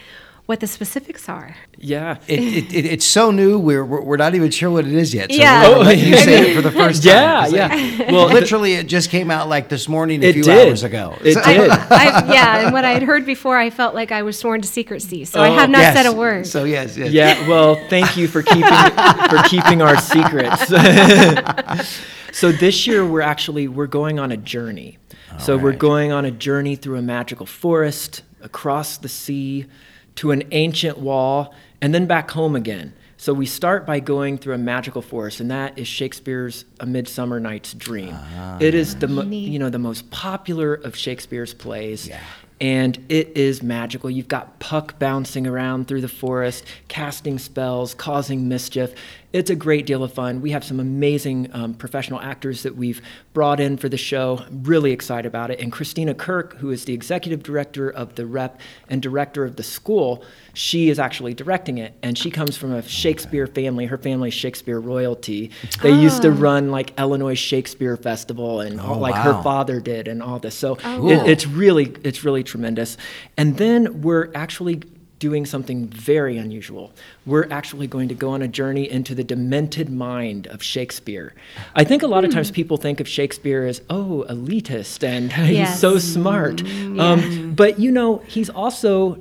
what 0.46 0.60
the 0.60 0.66
specifics 0.66 1.26
are. 1.28 1.56
Yeah. 1.78 2.18
It, 2.28 2.38
it, 2.38 2.74
it, 2.74 2.84
it's 2.84 3.06
so 3.06 3.30
new. 3.30 3.58
We're, 3.58 3.82
we're 3.82 4.02
we're 4.02 4.16
not 4.18 4.34
even 4.34 4.50
sure 4.50 4.70
what 4.70 4.86
it 4.86 4.92
is 4.92 5.14
yet. 5.14 5.30
So 5.32 5.38
Yeah. 5.38 5.68
we're 5.70 5.78
letting 5.78 6.04
you 6.08 6.14
I 6.14 6.18
say 6.24 6.50
it 6.50 6.54
for 6.54 6.60
the 6.60 6.70
first 6.70 7.02
time. 7.02 7.12
Yeah, 7.12 7.46
yeah. 7.46 7.74
it- 7.74 8.12
Well, 8.12 8.28
the- 8.28 8.34
literally, 8.34 8.74
it 8.74 8.86
just 8.86 9.08
came 9.08 9.30
out 9.30 9.48
like 9.48 9.70
this 9.70 9.88
morning, 9.88 10.22
a 10.22 10.32
few 10.34 10.42
did. 10.42 10.68
hours 10.68 10.82
ago. 10.82 11.16
It 11.24 11.32
So- 11.34 11.42
did. 11.42 11.70
I, 11.90 12.30
yeah, 12.32 12.58
and 12.64 12.72
what 12.74 12.84
I 12.84 12.90
had 12.90 13.02
heard 13.02 13.24
before, 13.24 13.56
I 13.56 13.70
felt 13.70 13.94
like 13.94 14.12
I 14.12 14.20
was 14.22 14.38
sworn 14.38 14.60
to 14.60 14.68
secrecy, 14.68 15.24
so 15.24 15.40
I 15.40 15.48
Oh, 15.48 15.54
have 15.54 15.70
not 15.70 15.78
Yes. 15.80 15.96
said 15.96 16.06
a 16.06 16.12
word. 16.12 16.46
So 16.46 16.64
yes, 16.64 16.94
yes. 16.96 17.10
Yeah, 17.10 17.48
well, 17.48 17.76
thank 17.88 18.16
you 18.18 18.28
for 18.28 18.42
keeping 18.42 18.64
for 18.64 19.42
keeping 19.48 19.80
our 19.80 19.96
secrets. 19.98 20.68
so 22.32 22.52
this 22.52 22.86
year 22.86 23.06
we're 23.06 23.20
actually 23.22 23.68
we're 23.68 23.86
going 23.86 24.18
on 24.18 24.30
a 24.32 24.36
journey. 24.36 24.98
so 25.38 25.56
we're 25.56 25.72
going 25.72 26.12
on 26.12 26.24
a 26.24 26.30
journey 26.30 26.76
through 26.76 26.96
a 26.98 27.02
magical 27.02 27.46
forest, 27.46 28.22
across 28.42 28.98
the 28.98 29.08
sea, 29.08 29.66
to 30.16 30.30
an 30.30 30.42
ancient 30.52 30.98
wall, 30.98 31.54
and 31.80 31.94
then 31.94 32.06
back 32.06 32.30
home 32.30 32.56
again. 32.56 32.92
So 33.16 33.32
we 33.32 33.46
start 33.46 33.86
by 33.86 34.00
going 34.00 34.36
through 34.38 34.54
a 34.54 34.58
magical 34.58 35.00
forest, 35.00 35.40
and 35.40 35.50
that 35.50 35.78
is 35.78 35.88
Shakespeare's 35.88 36.64
A 36.80 36.86
Midsummer 36.86 37.40
Night's 37.40 37.72
Dream. 37.72 38.14
Ah. 38.14 38.58
it 38.60 38.74
is 38.74 38.96
the 38.96 39.08
mo- 39.08 39.22
you 39.22 39.58
know 39.58 39.70
the 39.70 39.78
most 39.78 40.10
popular 40.10 40.74
of 40.74 40.94
Shakespeare's 40.94 41.54
plays. 41.54 42.06
Yeah. 42.06 42.20
And 42.60 43.04
it 43.08 43.36
is 43.36 43.62
magical. 43.62 44.10
You've 44.10 44.28
got 44.28 44.58
Puck 44.60 44.98
bouncing 44.98 45.46
around 45.46 45.88
through 45.88 46.02
the 46.02 46.08
forest, 46.08 46.64
casting 46.88 47.38
spells, 47.38 47.94
causing 47.94 48.48
mischief. 48.48 48.94
It's 49.34 49.50
a 49.50 49.56
great 49.56 49.84
deal 49.84 50.04
of 50.04 50.12
fun. 50.12 50.40
We 50.42 50.52
have 50.52 50.62
some 50.62 50.78
amazing 50.78 51.50
um, 51.52 51.74
professional 51.74 52.20
actors 52.20 52.62
that 52.62 52.76
we've 52.76 53.02
brought 53.32 53.58
in 53.58 53.76
for 53.76 53.88
the 53.88 53.96
show. 53.96 54.44
Really 54.48 54.92
excited 54.92 55.26
about 55.26 55.50
it. 55.50 55.58
And 55.58 55.72
Christina 55.72 56.14
Kirk, 56.14 56.56
who 56.58 56.70
is 56.70 56.84
the 56.84 56.92
executive 56.94 57.42
director 57.42 57.90
of 57.90 58.14
the 58.14 58.26
Rep 58.26 58.60
and 58.88 59.02
director 59.02 59.44
of 59.44 59.56
the 59.56 59.64
school, 59.64 60.24
she 60.52 60.88
is 60.88 61.00
actually 61.00 61.34
directing 61.34 61.78
it. 61.78 61.94
And 62.00 62.16
she 62.16 62.30
comes 62.30 62.56
from 62.56 62.72
a 62.72 62.82
Shakespeare 62.82 63.48
family. 63.48 63.86
Her 63.86 63.98
family 63.98 64.28
is 64.28 64.34
Shakespeare 64.34 64.78
royalty. 64.78 65.50
They 65.82 65.90
used 65.90 66.22
to 66.22 66.30
run 66.30 66.70
like 66.70 66.96
Illinois 66.96 67.34
Shakespeare 67.34 67.96
Festival 67.96 68.60
and 68.60 68.80
all, 68.80 69.00
like 69.00 69.16
her 69.16 69.42
father 69.42 69.80
did 69.80 70.06
and 70.06 70.22
all 70.22 70.38
this. 70.38 70.54
So 70.54 70.78
Oh. 70.84 71.08
it, 71.08 71.26
it's 71.28 71.44
really 71.44 71.92
it's 72.04 72.22
really 72.22 72.44
tremendous. 72.44 72.96
And 73.36 73.56
then 73.56 74.00
we're 74.02 74.30
actually 74.36 74.82
doing 75.24 75.46
something 75.46 75.86
very 75.88 76.36
unusual. 76.36 76.92
We're 77.24 77.48
actually 77.50 77.86
going 77.86 78.08
to 78.10 78.14
go 78.14 78.32
on 78.32 78.42
a 78.42 78.46
journey 78.60 78.84
into 78.90 79.14
the 79.14 79.24
demented 79.24 79.88
mind 79.88 80.46
of 80.48 80.62
Shakespeare. 80.62 81.32
I 81.74 81.82
think 81.82 82.02
a 82.02 82.06
lot 82.06 82.26
of 82.26 82.30
times 82.30 82.50
people 82.50 82.76
think 82.76 83.00
of 83.00 83.08
Shakespeare 83.08 83.64
as 83.64 83.80
oh 83.88 84.26
elitist 84.28 85.02
and 85.02 85.32
he's 85.50 85.78
so 85.78 85.94
Yes. 85.94 86.04
smart. 86.04 86.62
Um, 86.98 87.54
but 87.54 87.78
you 87.78 87.90
know 87.90 88.18
he's 88.26 88.50
also 88.50 89.16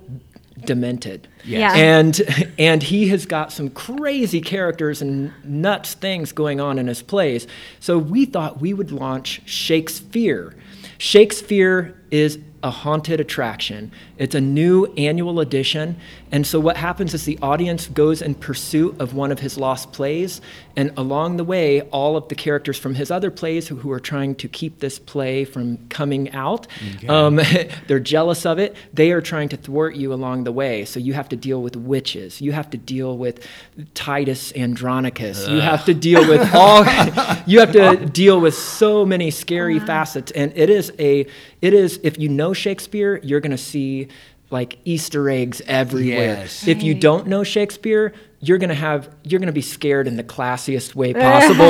demented. 0.65 1.29
Yeah. 1.45 1.74
And 1.74 2.19
and 2.60 2.83
he 2.83 3.07
has 3.07 3.25
got 3.25 3.53
some 3.53 3.69
crazy 3.69 4.41
characters 4.41 5.01
and 5.01 5.31
nuts 5.45 5.93
things 5.93 6.33
going 6.33 6.60
on 6.60 6.77
in 6.79 6.88
his 6.88 7.01
plays. 7.01 7.48
So 7.79 7.98
we 7.98 8.25
thought 8.25 8.60
we 8.60 8.74
would 8.74 8.91
launch 8.91 9.41
Shakespeare. 9.45 10.53
Shakespeare 10.98 11.95
is 12.12 12.39
a 12.63 12.72
haunted 12.72 13.20
attraction. 13.20 13.91
It's 14.17 14.34
a 14.34 14.41
new 14.41 14.86
annual 14.96 15.39
edition. 15.41 15.98
And 16.33 16.47
so 16.47 16.59
what 16.59 16.77
happens 16.77 17.13
is 17.13 17.25
the 17.25 17.37
audience 17.43 17.87
goes 17.87 18.23
in 18.23 18.33
pursuit 18.33 18.99
of 18.99 19.13
one 19.13 19.31
of 19.31 19.39
his 19.39 19.55
lost 19.55 19.91
plays. 19.91 20.41
And 20.75 20.91
along 20.97 21.37
the 21.37 21.43
way, 21.43 21.81
all 21.81 22.17
of 22.17 22.27
the 22.27 22.33
characters 22.33 22.75
from 22.75 22.95
his 22.95 23.11
other 23.11 23.29
plays 23.29 23.67
who, 23.67 23.75
who 23.75 23.91
are 23.91 23.99
trying 23.99 24.33
to 24.35 24.47
keep 24.47 24.79
this 24.79 24.97
play 24.97 25.45
from 25.45 25.87
coming 25.89 26.31
out, 26.31 26.65
um, 27.07 27.39
they're 27.87 27.99
jealous 27.99 28.47
of 28.47 28.57
it. 28.57 28.75
They 28.91 29.11
are 29.11 29.21
trying 29.21 29.49
to 29.49 29.57
thwart 29.57 29.95
you 29.95 30.11
along 30.11 30.45
the 30.45 30.51
way. 30.51 30.85
So 30.85 30.99
you 30.99 31.13
have 31.13 31.29
to 31.29 31.35
deal 31.35 31.61
with 31.61 31.75
witches. 31.75 32.41
You 32.41 32.51
have 32.53 32.71
to 32.71 32.77
deal 32.77 33.15
with 33.15 33.45
Titus 33.93 34.51
Andronicus. 34.55 35.47
You 35.47 35.61
have 35.61 35.85
to 35.85 35.93
deal 35.93 36.27
with 36.27 36.51
all. 36.55 36.83
you 37.45 37.59
have 37.59 37.73
to 37.73 38.07
deal 38.07 38.41
with 38.41 38.55
so 38.55 39.05
many 39.05 39.29
scary 39.29 39.77
facets. 39.77 40.31
And 40.31 40.51
it 40.55 40.71
is 40.71 40.91
a. 40.97 41.27
It 41.61 41.73
is 41.73 41.99
if 42.03 42.17
you 42.17 42.27
know 42.27 42.53
Shakespeare, 42.53 43.19
you're 43.23 43.39
going 43.39 43.51
to 43.51 43.57
see 43.57 44.09
like 44.53 44.77
Easter 44.86 45.29
eggs 45.29 45.62
everywhere. 45.67 46.38
Yes. 46.38 46.67
If 46.67 46.83
you 46.83 46.93
don't 46.93 47.27
know 47.27 47.43
Shakespeare, 47.43 48.13
you're 48.39 48.57
gonna 48.60 48.75
have 48.75 49.10
you're 49.24 49.39
gonna 49.39 49.51
be 49.51 49.62
scared 49.62 50.07
in 50.07 50.15
the 50.15 50.24
classiest 50.24 50.95
way 50.95 51.13
possible. 51.27 51.69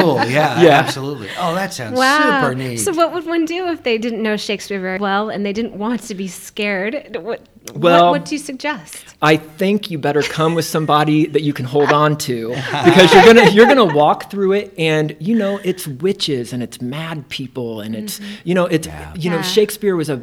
cool. 0.00 0.16
Yeah, 0.24 0.60
Yeah. 0.62 0.70
absolutely. 0.70 1.28
Oh, 1.38 1.54
that 1.54 1.72
sounds 1.74 1.98
Wow. 1.98 2.40
super 2.40 2.54
neat. 2.54 2.78
So, 2.78 2.92
what 2.92 3.12
would 3.12 3.26
one 3.26 3.44
do 3.44 3.68
if 3.68 3.82
they 3.82 3.98
didn't 3.98 4.22
know 4.22 4.36
Shakespeare 4.36 4.80
very 4.80 4.98
well 4.98 5.28
and 5.30 5.44
they 5.44 5.52
didn't 5.52 5.74
want 5.74 6.00
to 6.04 6.14
be 6.14 6.26
scared? 6.28 7.16
What, 7.20 7.42
Well- 7.74 8.10
what 8.12 8.24
do 8.24 8.34
you 8.34 8.38
suggest? 8.38 9.04
I 9.20 9.36
think 9.36 9.90
you 9.90 9.98
better 9.98 10.22
come 10.22 10.54
with 10.54 10.64
somebody 10.64 11.26
that 11.26 11.42
you 11.42 11.52
can 11.52 11.66
hold 11.66 11.90
on 11.92 12.16
to 12.18 12.48
because 12.84 13.12
you're 13.12 13.24
gonna 13.24 13.50
you're 13.50 13.66
gonna 13.66 13.84
walk 13.94 14.30
through 14.30 14.52
it 14.52 14.72
and 14.78 15.16
you 15.20 15.34
know 15.34 15.60
it's 15.64 15.86
witches 15.86 16.52
and 16.52 16.62
it's 16.62 16.80
mad 16.80 17.28
people 17.28 17.80
and 17.80 17.94
it's 17.94 18.20
mm-hmm. 18.20 18.34
you 18.44 18.54
know 18.54 18.66
it's 18.66 18.88
you 19.16 19.28
know 19.30 19.36
Yeah. 19.36 19.42
Shakespeare 19.42 19.96
was 19.96 20.08
a 20.08 20.22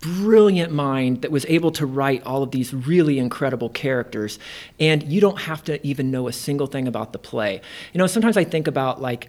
brilliant 0.00 0.72
mind 0.72 1.22
that 1.22 1.30
was 1.30 1.44
able 1.46 1.72
to 1.72 1.86
write 1.86 2.22
all 2.24 2.42
of 2.42 2.50
these 2.50 2.72
really 2.72 3.18
incredible 3.18 3.68
characters 3.68 4.38
and 4.78 5.02
you 5.02 5.20
don't 5.20 5.40
have 5.40 5.64
to 5.64 5.84
even 5.86 6.10
know 6.10 6.28
a 6.28 6.32
single 6.32 6.66
thing 6.66 6.86
about 6.86 7.12
the 7.12 7.18
play. 7.18 7.60
You 7.92 7.98
know 7.98 8.06
sometimes 8.06 8.36
I 8.36 8.44
think 8.44 8.66
about 8.66 9.00
like 9.02 9.28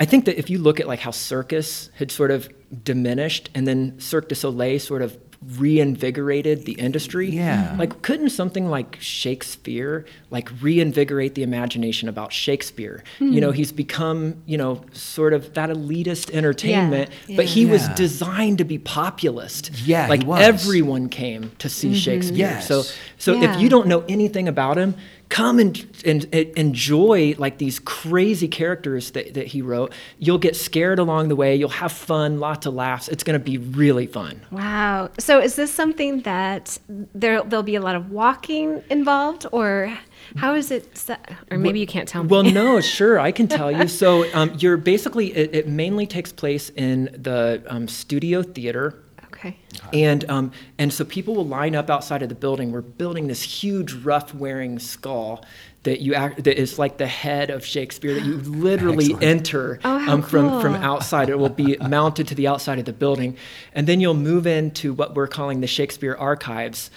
I 0.00 0.04
think 0.04 0.26
that 0.26 0.38
if 0.38 0.48
you 0.48 0.58
look 0.58 0.80
at 0.80 0.86
like 0.86 1.00
how 1.00 1.10
circus 1.10 1.90
had 1.94 2.10
sort 2.10 2.30
of 2.30 2.48
diminished 2.84 3.50
and 3.54 3.66
then 3.66 3.98
Cirque 3.98 4.28
du 4.28 4.34
Soleil 4.34 4.78
sort 4.78 5.02
of 5.02 5.18
reinvigorated 5.56 6.64
the 6.64 6.72
industry. 6.72 7.30
Yeah. 7.30 7.76
Like 7.78 8.02
couldn't 8.02 8.30
something 8.30 8.68
like 8.68 8.98
Shakespeare 9.00 10.04
like 10.30 10.50
reinvigorate 10.60 11.34
the 11.34 11.42
imagination 11.42 12.08
about 12.08 12.32
Shakespeare? 12.32 13.04
You 13.20 13.28
hmm. 13.28 13.38
know, 13.38 13.50
he's 13.52 13.70
become, 13.72 14.42
you 14.46 14.58
know, 14.58 14.84
sort 14.92 15.32
of 15.32 15.54
that 15.54 15.70
elitist 15.70 16.32
entertainment, 16.32 17.10
but 17.36 17.44
he 17.44 17.66
was 17.66 17.86
designed 17.90 18.58
to 18.58 18.64
be 18.64 18.78
populist. 18.78 19.70
Yeah, 19.84 20.04
he 20.04 20.10
like 20.10 20.26
was. 20.26 20.40
everyone 20.40 21.08
came 21.08 21.52
to 21.58 21.68
see 21.68 21.88
mm-hmm. 21.88 21.96
Shakespeare. 21.96 22.38
Yes. 22.38 22.66
So 22.66 22.82
so 23.16 23.34
Yeah. 23.34 23.54
if 23.54 23.60
you 23.60 23.68
don't 23.68 23.86
know 23.86 24.04
anything 24.08 24.48
about 24.48 24.76
him, 24.76 24.94
come 25.28 25.58
and, 25.58 25.86
and, 26.04 26.26
and 26.32 26.48
enjoy 26.56 27.34
like 27.38 27.58
these 27.58 27.78
crazy 27.78 28.48
characters 28.48 29.10
that, 29.12 29.34
that 29.34 29.48
he 29.48 29.62
wrote. 29.62 29.92
You'll 30.18 30.38
get 30.38 30.56
scared 30.56 30.98
along 30.98 31.28
the 31.28 31.36
way. 31.36 31.56
You'll 31.56 31.68
have 31.68 31.92
fun, 31.92 32.40
lots 32.40 32.66
of 32.66 32.74
laughs. 32.74 33.08
It's 33.08 33.22
going 33.22 33.38
to 33.38 33.44
be 33.44 33.58
really 33.58 34.06
fun. 34.06 34.40
Wow. 34.50 35.10
So, 35.28 35.40
is 35.40 35.56
this 35.56 35.70
something 35.70 36.22
that 36.22 36.78
there 36.88 37.42
there'll 37.42 37.62
be 37.62 37.74
a 37.74 37.82
lot 37.82 37.96
of 37.96 38.10
walking 38.10 38.82
involved, 38.88 39.44
or 39.52 39.92
how 40.36 40.54
is 40.54 40.70
it 40.70 40.96
set? 40.96 41.30
Or 41.50 41.58
maybe 41.58 41.80
you 41.80 41.86
can't 41.86 42.08
tell 42.08 42.22
me. 42.24 42.30
Well, 42.30 42.44
no, 42.44 42.80
sure, 42.98 43.20
I 43.20 43.30
can 43.30 43.46
tell 43.46 43.70
you. 43.70 43.88
So 43.88 44.24
um, 44.32 44.56
you're 44.58 44.78
basically 44.78 45.36
it, 45.36 45.54
it 45.54 45.68
mainly 45.68 46.06
takes 46.06 46.32
place 46.32 46.70
in 46.70 47.10
the 47.12 47.62
um, 47.66 47.88
studio 47.88 48.42
theater. 48.42 49.02
okay. 49.24 49.58
And 49.92 50.24
um, 50.30 50.50
and 50.78 50.90
so 50.90 51.04
people 51.04 51.34
will 51.34 51.46
line 51.46 51.76
up 51.76 51.90
outside 51.90 52.22
of 52.22 52.30
the 52.30 52.34
building. 52.34 52.72
We're 52.72 52.80
building 52.80 53.26
this 53.26 53.42
huge 53.42 53.92
rough-wearing 53.92 54.78
skull 54.78 55.44
that 55.88 56.00
you 56.00 56.14
act, 56.14 56.44
that 56.44 56.60
is 56.60 56.78
like 56.78 56.98
the 56.98 57.06
head 57.06 57.50
of 57.50 57.64
Shakespeare 57.64 58.14
that 58.14 58.24
you 58.24 58.36
literally 58.36 59.06
Excellent. 59.06 59.22
enter 59.24 59.80
Oh, 59.84 59.98
how 59.98 60.12
um, 60.14 60.22
from 60.22 60.60
from 60.60 60.74
outside. 60.74 61.30
It 61.30 61.38
will 61.38 61.48
be 61.48 61.76
mounted 61.88 62.28
to 62.28 62.34
the 62.34 62.46
outside 62.46 62.78
of 62.78 62.84
the 62.84 62.92
building, 62.92 63.36
and 63.72 63.86
then 63.86 64.00
you'll 64.00 64.14
move 64.14 64.46
into 64.46 64.92
what 64.92 65.14
we're 65.14 65.26
calling 65.26 65.60
the 65.60 65.66
Shakespeare 65.66 66.14
Archives. 66.14 66.90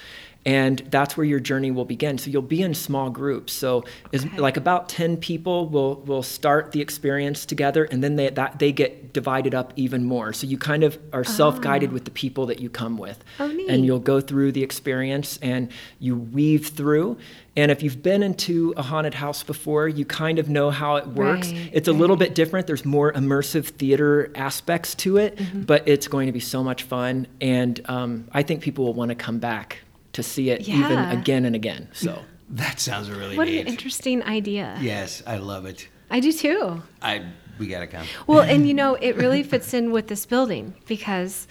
And 0.44 0.80
that's 0.90 1.16
where 1.16 1.26
your 1.26 1.40
journey 1.40 1.70
will 1.70 1.86
begin. 1.86 2.18
So 2.18 2.32
you'll 2.32 2.42
be 2.42 2.64
in 2.64 2.74
small 2.74 3.12
groups. 3.12 3.54
So 3.54 3.84
is 4.12 4.26
Okay. 4.26 4.38
like 4.40 4.58
about 4.58 4.90
ten 4.90 5.18
people 5.18 5.70
will 5.70 5.96
will 6.06 6.24
start 6.24 6.72
the 6.72 6.82
experience 6.82 7.46
together, 7.46 7.84
and 7.86 8.04
then 8.04 8.16
they 8.16 8.30
that 8.30 8.58
they 8.58 8.72
get 8.72 9.14
divided 9.14 9.54
up 9.54 9.72
even 9.76 10.04
more. 10.04 10.34
So 10.34 10.48
you 10.48 10.58
kind 10.58 10.84
of 10.84 10.98
are 11.14 11.24
self-guided 11.24 11.92
with 11.92 12.06
the 12.06 12.12
people 12.12 12.46
that 12.48 12.60
you 12.60 12.70
come 12.70 12.98
with, 12.98 13.24
Oh, 13.40 13.48
neat. 13.48 13.70
and 13.70 13.86
you'll 13.86 14.00
go 14.00 14.20
through 14.20 14.54
the 14.54 14.64
experience 14.64 15.38
and 15.44 15.70
you 16.00 16.16
weave 16.16 16.68
through. 16.70 17.18
And 17.56 17.70
if 17.70 17.84
you've 17.84 18.02
been 18.02 18.24
into 18.24 18.74
a 18.78 18.82
haunted 18.82 19.14
house 19.14 19.44
before, 19.44 19.88
you 19.90 20.06
kind 20.06 20.40
of 20.40 20.48
know 20.50 20.72
how 20.72 20.96
it 20.96 21.06
works. 21.08 21.52
Right, 21.52 21.70
it's 21.74 21.90
a 21.90 21.94
little 21.94 22.16
bit 22.16 22.34
different. 22.34 22.66
There's 22.66 22.86
more 22.86 23.12
immersive 23.14 23.66
theater 23.66 24.32
aspects 24.36 24.96
to 24.96 25.18
it, 25.18 25.36
Mm-hmm. 25.36 25.62
but 25.64 25.88
it's 25.88 26.08
going 26.08 26.28
to 26.28 26.32
be 26.32 26.40
so 26.40 26.64
much 26.64 26.84
fun. 26.84 27.28
And 27.42 27.80
um, 27.86 28.28
I 28.32 28.42
think 28.44 28.62
people 28.62 28.86
will 28.86 28.94
want 28.94 29.10
to 29.10 29.16
come 29.16 29.38
back 29.40 29.80
to 30.14 30.24
see 30.24 30.50
it 30.50 30.68
even 30.68 30.98
again 30.98 31.46
and 31.46 31.56
again. 31.56 31.88
So. 31.94 32.20
that 32.50 32.80
sounds 32.80 33.10
really 33.10 33.38
What 33.38 33.48
neat. 33.48 33.62
an 33.62 33.68
interesting 33.68 34.22
idea. 34.24 34.78
yes, 34.82 35.24
I 35.26 35.38
love 35.38 35.66
it. 35.66 35.88
I 36.10 36.20
do 36.20 36.32
too. 36.34 36.82
I 37.02 37.24
we 37.60 37.68
gotta 37.68 37.88
come. 37.88 38.06
Well, 38.28 38.42
and 38.42 38.68
you 38.68 38.74
know, 38.82 38.96
it 38.96 39.16
really 39.16 39.44
fits 39.44 39.74
in 39.74 39.92
with 39.92 40.08
this 40.08 40.26
building 40.26 40.74
because 40.88 41.48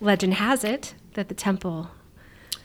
legend 0.00 0.34
has 0.34 0.64
it 0.64 0.94
that 1.14 1.28
the 1.28 1.34
temple 1.34 1.90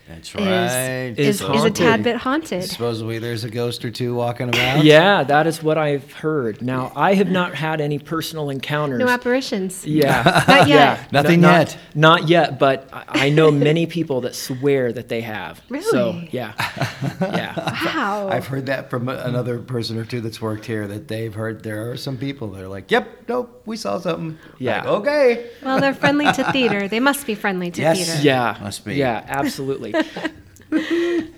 That's 0.07 0.29
is 0.29 0.35
right. 0.35 0.45
is, 0.45 1.17
Is 1.17 1.27
is 1.27 1.41
a 1.41 1.47
haunted. 1.47 1.75
tad 1.75 2.03
bit 2.03 2.15
haunted. 2.17 2.63
Supposedly 2.63 3.17
there's 3.17 3.43
a 3.43 3.49
ghost 3.49 3.83
or 3.83 3.89
two 3.89 4.13
walking 4.13 4.49
about. 4.49 4.83
Yeah, 4.83 5.23
that 5.23 5.47
is 5.47 5.63
what 5.63 5.79
I've 5.79 6.11
heard. 6.13 6.61
Now, 6.61 6.91
I 6.95 7.15
have 7.15 7.29
not 7.31 7.55
had 7.55 7.81
any 7.81 7.97
personal 7.97 8.51
encounters. 8.51 8.99
No 8.99 9.07
apparitions. 9.07 9.83
Yeah. 9.85 10.21
Not 10.47 10.67
yet. 10.67 10.69
Yeah. 10.69 11.03
Nothing 11.11 11.41
not, 11.41 11.51
yet. 11.69 11.77
Not 11.95 12.29
yet, 12.29 12.59
but 12.59 12.87
I 12.93 13.25
I 13.25 13.29
know 13.29 13.49
many 13.49 13.87
people 13.87 14.21
that 14.21 14.35
swear 14.35 14.93
that 14.93 15.07
they 15.09 15.21
have. 15.21 15.59
So, 15.89 16.11
Really? 16.13 16.29
yeah. 16.31 16.53
Yeah. 17.19 17.71
Wow. 17.95 18.29
I've 18.29 18.45
heard 18.47 18.65
that 18.67 18.89
from 18.89 19.07
another 19.09 19.57
person 19.59 19.97
or 19.97 20.05
two 20.05 20.21
that's 20.21 20.41
worked 20.41 20.65
here 20.65 20.85
that 20.87 21.07
they've 21.07 21.33
heard 21.33 21.63
there 21.63 21.89
are 21.91 21.97
some 21.97 22.17
people 22.17 22.49
that 22.51 22.61
are 22.61 22.67
like, 22.67 22.91
"Yep, 22.91 23.07
nope, 23.29 23.61
we 23.65 23.77
saw 23.77 23.99
something." 23.99 24.37
Yeah. 24.59 24.77
Like, 24.79 24.87
okay. 25.01 25.49
well, 25.63 25.79
they're 25.79 25.93
friendly 25.93 26.25
to 26.31 26.51
theater. 26.51 26.87
They 26.87 26.99
must 26.99 27.25
be 27.25 27.33
friendly 27.35 27.71
to 27.71 27.81
Yes. 27.81 28.05
theater. 28.05 28.21
Yeah. 28.21 28.57
Must 28.61 28.85
be. 28.85 28.95
Yeah, 28.95 29.23
absolutely. 29.27 29.94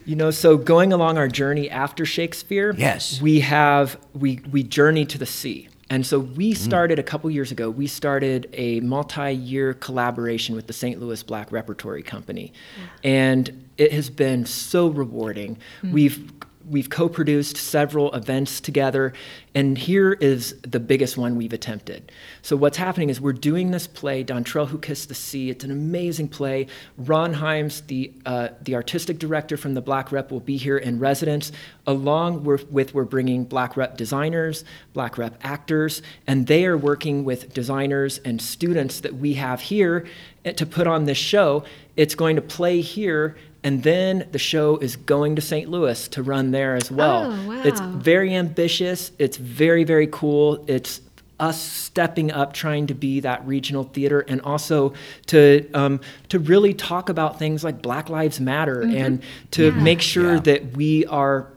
you 0.06 0.16
know, 0.16 0.32
so 0.32 0.58
going 0.58 0.94
along 0.94 1.18
our 1.18 1.28
journey 1.28 1.70
after 1.70 2.06
Shakespeare, 2.06 2.74
Yes. 2.78 3.22
we 3.22 3.40
have 3.42 3.98
we 4.14 4.40
we 4.52 4.64
journey 4.64 5.06
to 5.06 5.18
the 5.18 5.26
sea. 5.26 5.70
And 5.90 6.06
so 6.06 6.20
we 6.20 6.52
Mm. 6.54 6.58
started 6.58 7.00
a 7.00 7.04
couple 7.04 7.30
years 7.32 7.50
ago. 7.50 7.70
We 7.70 7.88
started 7.88 8.50
a 8.52 8.82
multi-year 8.82 9.74
collaboration 9.74 10.54
with 10.54 10.68
the 10.68 10.74
St. 10.74 11.00
Louis 11.00 11.24
Black 11.24 11.50
Repertory 11.50 12.04
Company, 12.04 12.52
and 13.06 13.70
it 13.78 13.94
has 13.94 14.10
been 14.10 14.46
so 14.46 14.90
rewarding. 14.90 15.58
We've 15.84 16.37
we've 16.70 16.90
co-produced 16.90 17.58
several 17.58 18.14
events 18.14 18.60
together, 18.60 19.14
and 19.56 19.78
here 19.78 20.14
is 20.14 20.56
the 20.62 20.80
biggest 20.80 21.18
one 21.18 21.36
we've 21.36 21.54
attempted. 21.54 22.12
So 22.42 22.56
what's 22.56 22.78
happening 22.78 23.10
is 23.10 23.20
we're 23.20 23.34
doing 23.34 23.72
this 23.72 23.88
play, 23.88 24.24
Dontrell 24.24 24.68
Who 24.68 24.78
Kissed 24.78 25.10
the 25.10 25.16
Sea. 25.16 25.50
It's 25.50 25.64
an 25.64 25.72
amazing 25.72 26.30
play. 26.30 26.68
Ron 26.98 27.34
Himes, 27.34 27.86
the 27.88 28.12
uh, 28.26 28.50
the 28.62 28.76
artistic 28.76 29.20
director 29.20 29.58
from 29.58 29.74
the 29.74 29.82
Black 29.82 30.12
Rep, 30.12 30.32
will 30.32 30.40
be 30.40 30.58
here 30.58 30.78
in 30.78 31.00
residence. 31.00 31.52
Along 31.86 32.44
with, 32.44 32.70
with 32.70 32.94
we're 32.94 33.06
bringing 33.06 33.46
Black 33.46 33.78
Rep 33.78 33.98
designers, 33.98 34.66
Black 34.94 35.18
Rep 35.18 35.38
actors, 35.42 36.02
and 36.28 36.48
they 36.48 36.66
are 36.66 36.78
working 36.78 37.24
with 37.24 37.54
designers 37.54 38.20
and 38.20 38.42
students 38.42 39.00
that 39.00 39.16
we 39.16 39.36
have 39.36 39.62
here 39.62 40.06
eh, 40.44 40.52
to 40.52 40.66
put 40.66 40.88
on 40.88 41.06
this 41.06 41.18
show. 41.18 41.64
It's 41.96 42.14
going 42.14 42.36
to 42.36 42.42
play 42.42 42.82
here. 42.82 43.38
And 43.68 43.84
then 43.84 44.28
the 44.32 44.40
show 44.40 44.78
is 44.78 44.96
going 44.96 45.36
to 45.36 45.42
St. 45.42 45.70
Louis 45.70 46.08
to 46.10 46.24
run 46.24 46.52
there 46.52 46.76
as 46.76 46.90
well. 46.90 47.32
Oh, 47.34 47.48
wow. 47.50 47.62
It's 47.66 47.82
very 47.82 48.34
ambitious. 48.34 49.12
It's 49.20 49.36
very, 49.36 49.84
very 49.84 50.08
cool. 50.08 50.64
It's 50.68 51.02
us 51.40 51.62
stepping 51.62 52.32
up, 52.32 52.54
trying 52.54 52.88
to 52.88 52.94
be 52.96 53.20
that 53.20 53.46
regional 53.46 53.84
theater, 53.84 54.22
and 54.22 54.40
also 54.42 54.94
to 55.28 55.70
um, 55.74 56.00
to 56.30 56.40
really 56.40 56.74
talk 56.74 57.10
about 57.10 57.38
things 57.40 57.64
like 57.64 57.82
Black 57.82 58.10
Lives 58.10 58.40
Matter, 58.40 58.82
and 58.84 59.22
to 59.52 59.70
Mm-hmm. 59.70 59.78
Yeah. 59.80 59.84
make 59.84 60.02
sure 60.02 60.34
Yeah. 60.36 60.40
that 60.50 60.78
we 60.78 61.06
are 61.08 61.48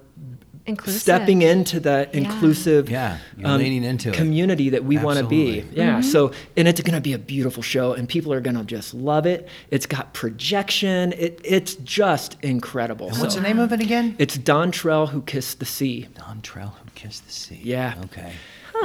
Inclusive. 0.70 1.00
stepping 1.02 1.42
into 1.42 1.80
the 1.80 2.08
inclusive 2.16 2.86
um, 2.88 2.92
Yeah, 2.92 3.18
you're 3.36 3.58
leaning 3.58 3.84
into 3.84 4.08
it. 4.08 4.14
community 4.14 4.70
that 4.70 4.84
we 4.84 4.98
want 4.98 5.18
to 5.18 5.26
be. 5.26 5.64
Yeah. 5.72 5.98
Mm-hmm. 6.00 6.02
So, 6.02 6.32
and 6.56 6.66
it's 6.66 6.80
going 6.80 6.94
to 6.94 7.00
be 7.00 7.12
a 7.12 7.18
beautiful 7.18 7.62
show, 7.62 7.92
and 7.92 8.08
people 8.08 8.32
are 8.32 8.40
going 8.40 8.56
to 8.56 8.64
just 8.64 8.94
love 8.94 9.26
it. 9.26 9.48
It's 9.70 9.86
got 9.86 10.14
projection. 10.14 11.12
It, 11.12 11.40
it's 11.44 11.74
just 11.76 12.36
incredible. 12.42 13.08
And 13.08 13.18
what's 13.18 13.34
the 13.34 13.40
name 13.40 13.58
of 13.58 13.72
it 13.72 13.80
again? 13.80 14.16
It's 14.18 14.36
Dontrell 14.38 15.08
who 15.10 15.22
kissed 15.22 15.58
the 15.58 15.66
sea. 15.66 16.08
Dontrell 16.14 16.72
who 16.82 16.90
kissed 16.94 17.26
the 17.26 17.32
sea. 17.32 17.60
Yeah. 17.62 17.94
Okay. 18.04 18.32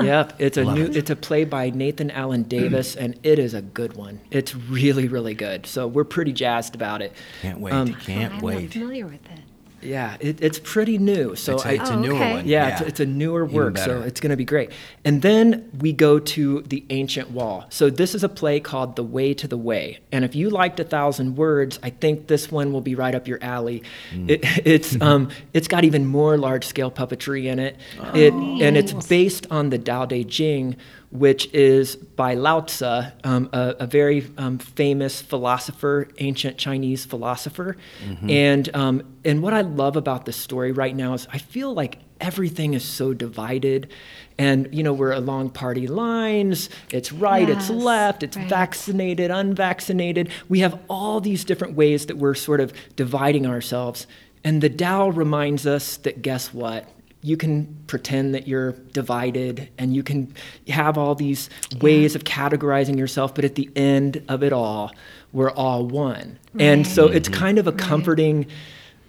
Yep, 0.01 0.33
it's 0.39 0.57
a 0.57 0.65
Love 0.65 0.75
new. 0.77 0.83
it. 0.87 0.97
It's 0.97 1.09
a 1.09 1.15
play 1.15 1.45
by 1.45 1.69
Nathan 1.69 2.11
Alan 2.11 2.43
Davis, 2.43 2.97
and 2.97 3.17
it 3.23 3.39
is 3.39 3.53
a 3.53 3.61
good 3.61 3.93
one. 3.95 4.19
It's 4.29 4.53
really, 4.53 5.07
really 5.07 5.33
good. 5.33 5.65
So 5.65 5.87
we're 5.87 6.03
pretty 6.03 6.33
jazzed 6.33 6.75
about 6.75 7.01
it. 7.01 7.13
Can't 7.41 7.61
wait. 7.61 7.71
Um, 7.73 7.93
Can't 7.93 8.33
I'm 8.33 8.39
wait. 8.41 8.63
not 8.63 8.73
familiar 8.73 9.05
with 9.05 9.25
it. 9.25 9.39
Yeah, 9.85 10.17
it, 10.19 10.41
it's 10.41 10.59
pretty 10.59 10.97
new. 10.97 11.35
So 11.35 11.55
it's 11.55 11.65
a, 11.65 11.67
I, 11.67 11.71
it's 11.73 11.89
a 11.89 11.93
Oh, 11.93 11.99
newer 11.99 12.15
okay. 12.15 12.33
one. 12.33 12.47
yeah, 12.47 12.79
It's, 12.79 12.81
it's 12.81 12.99
a 12.99 13.05
newer 13.05 13.45
work, 13.45 13.77
so 13.77 14.01
it's 14.01 14.19
going 14.19 14.31
to 14.31 14.35
be 14.37 14.45
great. 14.45 14.71
And 15.03 15.21
then 15.21 15.69
we 15.79 15.93
go 15.93 16.19
to 16.19 16.61
the 16.63 16.83
ancient 16.89 17.31
wall. 17.31 17.65
So 17.69 17.89
this 17.89 18.15
is 18.15 18.23
a 18.23 18.29
play 18.29 18.59
called 18.59 18.95
The 18.95 19.03
Way 19.03 19.33
to 19.35 19.47
the 19.47 19.57
Way. 19.57 19.99
And 20.11 20.25
if 20.25 20.35
you 20.35 20.49
liked 20.49 20.79
a 20.79 20.83
thousand 20.83 21.35
words, 21.35 21.79
I 21.83 21.89
think 21.91 22.27
this 22.27 22.51
one 22.51 22.73
will 22.73 22.81
be 22.81 22.95
right 22.95 23.13
up 23.15 23.27
your 23.27 23.39
alley. 23.41 23.83
Mm. 24.13 24.29
It, 24.31 24.39
it's 24.65 24.99
um, 25.01 25.29
it's 25.53 25.67
got 25.67 25.83
even 25.83 26.05
more 26.05 26.37
large 26.37 26.65
scale 26.65 26.91
puppetry 26.91 27.45
in 27.45 27.59
it. 27.59 27.77
It 28.13 28.33
and 28.33 28.77
it's 28.77 28.93
based 29.07 29.47
on 29.51 29.69
the 29.69 29.79
Dao 29.79 30.07
De 30.07 30.23
Jing, 30.23 30.75
which 31.19 31.51
is 31.53 31.95
by 31.95 32.34
Lao 32.34 32.62
Tzu, 32.62 33.03
um, 33.24 33.50
a, 33.53 33.75
a, 33.79 33.88
very 33.88 34.29
um, 34.38 34.57
famous 34.57 35.22
philosopher, 35.22 36.10
ancient 36.17 36.57
Chinese 36.57 37.05
philosopher. 37.05 37.77
Mm-hmm. 38.03 38.29
And, 38.29 38.75
um, 38.75 39.15
and 39.24 39.41
what 39.41 39.53
I 39.53 39.62
love 39.62 39.95
about 39.95 40.25
this 40.25 40.36
story 40.36 40.72
right 40.72 40.95
now 40.95 41.13
is 41.13 41.27
I 41.31 41.38
feel 41.38 41.74
like 41.74 42.00
everything 42.19 42.74
is 42.74 42.84
so 42.84 43.13
divided. 43.13 43.89
And, 44.38 44.74
you 44.74 44.84
know, 44.84 44.93
we're 44.93 45.12
along 45.12 45.51
party 45.51 45.88
lines. 45.88 46.69
It's 46.91 47.12
right, 47.12 47.48
yes, 47.48 47.57
it's 47.57 47.69
left, 47.69 48.24
it's 48.24 48.38
right. 48.38 48.50
vaccinated, 48.50 49.31
unvaccinated. 49.31 50.29
We 50.50 50.60
have 50.60 50.79
all 50.89 51.22
these 51.22 51.45
different 51.45 51.75
ways 51.75 52.07
that 52.07 52.17
we're 52.17 52.36
sort 52.36 52.60
of 52.60 52.74
dividing 52.95 53.45
ourselves. 53.45 54.07
And 54.43 54.62
the 54.62 54.69
Tao 54.69 55.10
reminds 55.10 55.65
us 55.65 55.98
that 55.98 56.22
guess 56.22 56.53
what? 56.53 56.89
You 57.25 57.36
can 57.36 57.65
pretend 57.88 58.36
that 58.36 58.48
you're 58.48 58.74
divided 58.94 59.67
and 59.79 59.96
you 59.96 60.03
can 60.03 60.32
have 60.67 60.96
all 60.96 61.15
these 61.15 61.50
ways 61.82 62.13
yeah. 62.13 62.17
of 62.17 62.24
categorizing 62.24 62.98
yourself, 62.98 63.34
but 63.34 63.44
at 63.44 63.55
the 63.55 63.67
end 63.75 64.24
of 64.29 64.44
it 64.44 64.53
all, 64.53 64.91
we're 65.34 65.50
all 65.50 65.88
one. 65.88 66.38
Right. 66.53 66.63
And 66.63 66.88
so 66.88 67.08
it's 67.08 67.27
kind 67.27 67.58
of 67.58 67.65
a 67.65 67.72
comforting 67.72 68.38
right. 68.38 68.48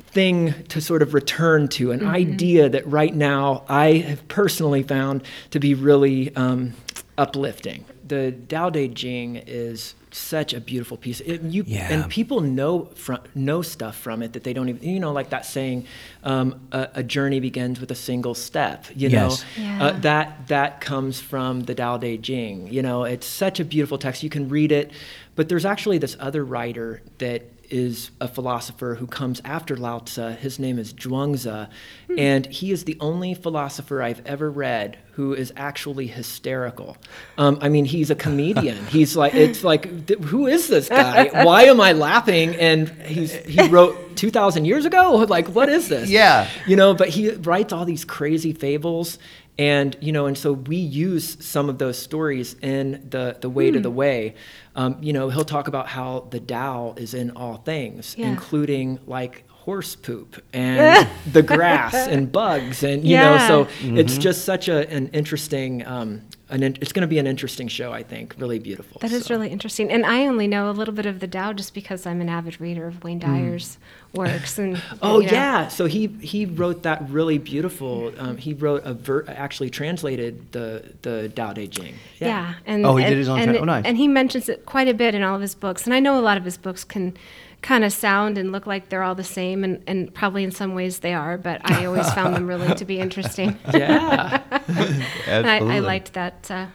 thing 0.07 0.55
to 0.69 0.81
sort 0.81 1.03
of 1.03 1.13
return 1.13 1.69
to, 1.69 1.93
an 1.93 2.01
mm-hmm. 2.01 2.09
idea 2.09 2.69
that 2.71 2.87
right 2.87 3.15
now 3.15 3.65
I 3.69 3.99
have 3.99 4.27
personally 4.29 4.83
found 4.83 5.23
to 5.51 5.61
be 5.61 5.75
really 5.75 6.35
um, 6.37 6.73
uplifting. 7.19 7.85
The 8.07 8.33
Tao 8.49 8.71
Te 8.71 8.89
Ching 8.89 9.37
is 9.37 9.95
such 10.17 10.55
a 10.55 10.61
beautiful 10.61 10.97
piece. 10.97 11.21
It, 11.21 11.43
you, 11.43 11.65
yeah. 11.67 11.93
And 11.93 12.11
people 12.11 12.41
know 12.41 12.87
from, 12.95 13.21
know 13.35 13.63
stuff 13.63 13.97
from 13.97 14.23
it 14.23 14.33
that 14.33 14.45
they 14.45 14.53
don't 14.53 14.69
even, 14.69 14.83
you 14.83 15.01
know, 15.01 15.13
like 15.13 15.31
that 15.31 15.45
saying, 15.47 15.87
um, 16.25 16.61
a, 16.73 16.89
a, 16.95 17.03
journey 17.03 17.41
begins 17.41 17.81
with 17.81 17.91
a 17.91 17.95
single 17.95 18.35
step, 18.35 18.87
you 18.95 19.09
yes. 19.09 19.45
know, 19.57 19.63
yeah. 19.63 19.85
uh, 19.85 19.93
that, 20.01 20.49
that 20.49 20.81
comes 20.81 21.21
from 21.21 21.61
the 21.61 21.75
Tao 21.75 21.99
Te 21.99 22.19
Ching. 22.19 22.69
You 22.73 22.83
know, 22.83 23.05
it's 23.05 23.27
such 23.27 23.61
a 23.61 23.65
beautiful 23.65 23.99
text. 23.99 24.23
You 24.23 24.31
can 24.31 24.49
read 24.49 24.73
it, 24.73 24.91
but 25.35 25.49
there's 25.49 25.65
actually 25.65 25.99
this 25.99 26.17
other 26.19 26.45
writer 26.45 27.03
that 27.19 27.43
is 27.71 28.11
a 28.21 28.29
philosopher 28.29 28.97
who 28.97 29.07
comes 29.07 29.41
after 29.45 29.77
Lao 29.77 30.01
Tzu. 30.01 30.31
His 30.31 30.59
name 30.59 30.79
is 30.79 30.93
Zhuangzi, 30.93 31.69
hmm. 32.07 32.19
and 32.19 32.47
he 32.47 32.73
is 32.73 32.85
the 32.85 32.97
only 33.01 33.35
philosopher 33.35 34.03
I've 34.03 34.25
ever 34.27 34.51
read 34.51 34.99
who 35.13 35.33
is 35.33 35.51
actually 35.57 36.07
hysterical. 36.07 36.95
Um, 37.39 37.59
I 37.63 37.71
mean, 37.71 37.87
he's 37.87 38.11
a 38.11 38.15
comedian. 38.15 38.85
he's 38.89 39.17
like, 39.17 39.35
it's 39.35 39.65
like, 39.65 40.11
who 40.25 40.47
is 40.47 40.69
this 40.69 40.91
guy? 40.91 41.45
Why 41.45 41.63
am 41.65 41.81
I 41.81 41.93
laughing? 41.93 42.55
And 42.57 42.91
he's 43.03 43.35
he 43.35 43.67
wrote 43.69 44.17
two 44.17 44.31
thousand 44.31 44.67
years 44.67 44.85
ago. 44.85 45.13
Like, 45.29 45.49
what 45.49 45.71
is 45.71 45.89
this? 45.89 46.11
Yeah, 46.11 46.49
you 46.67 46.77
know. 46.77 46.93
But 46.93 47.09
he 47.09 47.31
writes 47.31 47.73
all 47.73 47.87
these 47.87 48.05
crazy 48.05 48.53
fables, 48.53 49.19
and 49.59 49.97
you 50.01 50.13
know, 50.13 50.27
and 50.27 50.37
so 50.37 50.53
we 50.53 50.77
use 50.77 51.37
some 51.45 51.69
of 51.69 51.79
those 51.79 51.99
stories 51.99 52.55
in 52.61 53.07
the 53.09 53.37
the 53.41 53.49
way 53.49 53.71
to 53.71 53.81
the 53.81 53.91
hmm. 53.91 53.97
way. 53.97 54.35
Um, 54.75 54.99
you 55.01 55.13
know, 55.13 55.31
he'll 55.31 55.45
talk 55.45 55.69
about 55.69 55.89
how 55.89 56.29
the 56.31 56.41
Tao 56.41 56.95
is 56.97 57.15
in 57.15 57.31
all 57.31 57.57
things, 57.57 58.15
yeah. 58.19 58.29
including 58.29 58.99
like 59.07 59.45
horse 59.49 59.97
poop 59.97 60.41
and 60.53 61.09
the 61.33 61.43
grass 61.43 61.93
and 61.93 62.31
bugs 62.31 62.85
and 62.85 63.03
you 63.03 63.11
yeah. 63.17 63.37
know 63.37 63.49
so 63.49 63.65
mm-hmm. 63.65 63.99
it's 63.99 64.17
just 64.17 64.45
such 64.45 64.69
a, 64.69 64.89
an 64.91 65.09
interesting 65.09 65.85
um, 65.89 66.23
an 66.49 66.63
in, 66.63 66.77
it's 66.81 66.93
going 66.93 67.03
to 67.03 67.09
be 67.09 67.19
an 67.19 67.27
interesting 67.27 67.67
show 67.69 67.93
i 67.93 68.03
think 68.03 68.35
really 68.39 68.59
beautiful 68.59 68.99
That 69.01 69.11
so. 69.11 69.17
is 69.17 69.31
really 69.31 69.49
interesting 69.49 69.91
and 69.91 70.07
i 70.07 70.27
only 70.27 70.47
know 70.47 70.71
a 70.71 70.73
little 70.73 70.95
bit 70.95 71.07
of 71.07 71.21
the 71.21 71.27
Tao 71.27 71.53
just 71.53 71.75
because 71.75 72.07
i'm 72.07 72.21
an 72.21 72.29
avid 72.29 72.61
reader 72.61 72.87
of 72.87 73.03
wayne 73.03 73.21
mm. 73.21 73.27
dyer's 73.27 73.79
mm. 74.15 74.19
works 74.19 74.59
and 74.59 74.81
oh 75.03 75.21
you 75.21 75.27
know. 75.27 75.33
yeah 75.33 75.69
so 75.69 75.87
he 75.87 76.07
he 76.21 76.47
wrote 76.47 76.83
that 76.85 77.09
really 77.11 77.39
beautiful 77.39 78.13
um, 78.19 78.37
he 78.37 78.55
wrote 78.55 78.83
a 78.85 78.95
ver- 78.95 79.25
actually 79.29 79.71
translated 79.71 80.53
the 80.53 80.93
the 81.03 81.29
Tao 81.35 81.53
Te 81.53 81.67
Ching 81.67 81.95
yeah, 82.19 82.29
yeah 82.29 82.55
and 82.65 82.87
oh 82.87 82.97
he 82.97 83.05
and, 83.05 83.11
did 83.11 83.19
his 83.19 83.29
own 83.29 83.41
and, 83.41 83.51
tra- 83.53 83.61
oh, 83.61 83.65
nice. 83.65 83.85
and 83.85 83.97
he 83.97 84.07
mentions 84.07 84.49
it 84.49 84.67
quite 84.67 84.89
a 84.89 84.95
bit 84.95 85.15
in 85.15 85.23
all 85.23 85.35
of 85.35 85.43
his 85.43 85.55
books 85.55 85.85
and 85.85 85.95
i 85.95 86.01
know 86.01 86.19
a 86.19 86.23
lot 86.23 86.37
of 86.37 86.45
his 86.45 86.57
books 86.57 86.85
can 86.85 87.17
kind 87.63 87.85
of 87.85 87.93
sound 87.93 88.39
and 88.39 88.53
look 88.53 88.67
like 88.67 88.89
they're 88.89 89.03
all 89.03 89.15
the 89.15 89.25
same, 89.25 89.65
and, 89.65 89.83
and 89.87 90.15
probably 90.15 90.45
in 90.45 90.53
some 90.53 90.75
ways 90.75 91.01
they 91.01 91.13
are, 91.13 91.37
but 91.37 91.61
I 91.69 91.85
always 91.85 92.09
found 92.13 92.35
them 92.35 92.47
really 92.47 92.73
to 92.75 92.85
be 92.85 93.01
interesting. 93.07 93.59
Yeah. 93.75 94.56
I, 95.27 95.59
I, 95.59 95.79
liked 95.81 96.13
that 96.15 96.51
uh, 96.51 96.67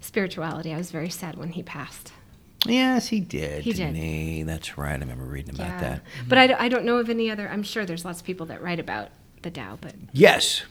spirituality. 0.00 0.72
I 0.72 0.78
was 0.78 0.90
very 0.90 1.10
sad 1.10 1.36
when 1.36 1.50
he 1.50 1.62
passed. 1.62 2.12
Yes, 2.66 3.08
he 3.08 3.20
did. 3.20 3.64
He 3.64 3.72
did. 3.72 3.96
He? 3.96 4.42
That's 4.42 4.76
right. 4.76 4.90
I 4.90 4.98
remember 4.98 5.24
reading 5.24 5.54
about 5.54 5.68
yeah. 5.68 5.80
that. 5.80 6.02
But 6.28 6.38
I, 6.38 6.64
I 6.64 6.68
don't 6.68 6.84
know 6.84 6.98
of 6.98 7.08
any 7.08 7.30
other. 7.30 7.48
I'm 7.48 7.62
sure 7.62 7.86
there's 7.86 8.04
lots 8.04 8.20
of 8.20 8.26
people 8.26 8.46
that 8.46 8.62
write 8.62 8.78
about 8.78 9.08
the 9.42 9.50
Tao, 9.50 9.78
but 9.80 9.94
yes, 10.12 10.62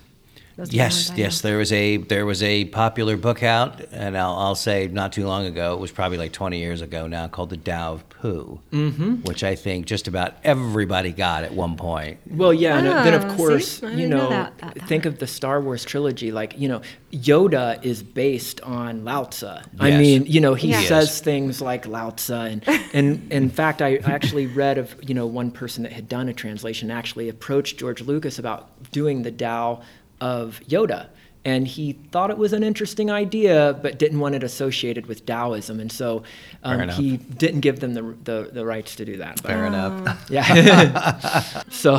yes, 0.66 1.12
yes. 1.16 1.42
There 1.42 1.58
was 1.58 1.72
a 1.72 1.98
there 1.98 2.26
was 2.26 2.44
a 2.44 2.66
popular 2.66 3.18
book 3.18 3.44
out, 3.44 3.82
and 3.92 4.18
I'll, 4.18 4.36
I'll, 4.36 4.56
say 4.56 4.88
not 4.88 5.14
too 5.14 5.26
long 5.26 5.46
ago. 5.46 5.74
It 5.74 5.80
was 5.80 5.92
probably 5.92 6.18
like 6.18 6.34
20 6.34 6.60
years 6.60 6.82
ago 6.82 7.08
now, 7.08 7.28
called 7.28 7.50
the 7.50 7.58
Tao 7.58 7.94
of 7.94 8.10
Pooh, 8.10 8.60
mm-hmm. 8.72 9.16
which 9.24 9.44
I 9.44 9.56
think 9.56 9.86
just 9.86 10.08
about 10.08 10.36
everybody 10.44 11.12
got 11.12 11.44
at 11.44 11.54
one 11.54 11.78
point. 11.78 12.20
Well, 12.30 12.54
yeah, 12.54 12.78
and 12.78 12.88
then 12.88 13.14
of 13.14 13.26
ah, 13.26 13.36
course, 13.36 13.82
you 13.82 14.08
know, 14.08 14.18
know 14.18 14.30
that, 14.30 14.58
that, 14.58 14.76
that. 14.76 14.88
think 14.88 15.06
of 15.06 15.20
the 15.20 15.28
Star 15.28 15.62
Wars 15.62 15.86
trilogy. 15.86 16.32
Like, 16.32 16.58
you 16.58 16.68
know, 16.68 16.82
Yoda 17.12 17.84
is 17.84 18.04
based 18.04 18.62
on 18.62 19.06
Lao 19.06 19.24
Tzu. 19.26 19.46
Yes. 19.46 19.64
I 19.80 19.92
mean, 19.98 20.26
you 20.26 20.42
know, 20.42 20.54
he 20.54 20.74
says 20.74 21.22
things 21.22 21.62
like 21.62 21.88
Lao 21.88 22.12
Tzu, 22.12 22.34
and 22.34 22.68
and 22.94 23.32
in 23.32 23.50
fact, 23.50 23.82
I 23.82 23.98
actually 23.98 24.48
read 24.48 24.78
of 24.78 24.96
you 25.08 25.14
know 25.14 25.26
one 25.26 25.52
person 25.52 25.84
that 25.84 25.92
had 25.92 26.08
done 26.10 26.30
a 26.30 26.34
translation 26.34 26.92
actually 26.92 27.30
approached 27.30 27.78
George 27.78 28.02
Lucas 28.02 28.40
about 28.40 28.92
doing 28.92 29.24
the 29.24 29.32
Tao 29.32 29.82
of 30.22 30.62
Yoda. 30.68 31.10
And 31.46 31.66
he 31.66 31.94
thought 31.94 32.32
it 32.32 32.38
was 32.38 32.52
an 32.52 32.64
interesting 32.64 33.10
idea, 33.10 33.80
but 33.82 33.98
didn't 33.98 34.20
want 34.20 34.36
it 34.36 34.44
associated 34.44 35.06
with 35.06 35.26
Taoism. 35.26 35.80
And 35.80 35.90
so 35.90 36.24
um, 36.64 36.90
he 36.90 37.16
didn't 37.16 37.62
give 37.62 37.80
them 37.80 37.94
the, 37.94 38.02
the, 38.24 38.50
the, 38.52 38.66
rights 38.66 38.96
to 38.98 39.06
do 39.06 39.18
that. 39.18 39.40
Fair 39.40 39.66
enough. 39.66 40.04
Oh. 40.06 40.16
Yeah. 40.30 41.64
so, 41.70 41.96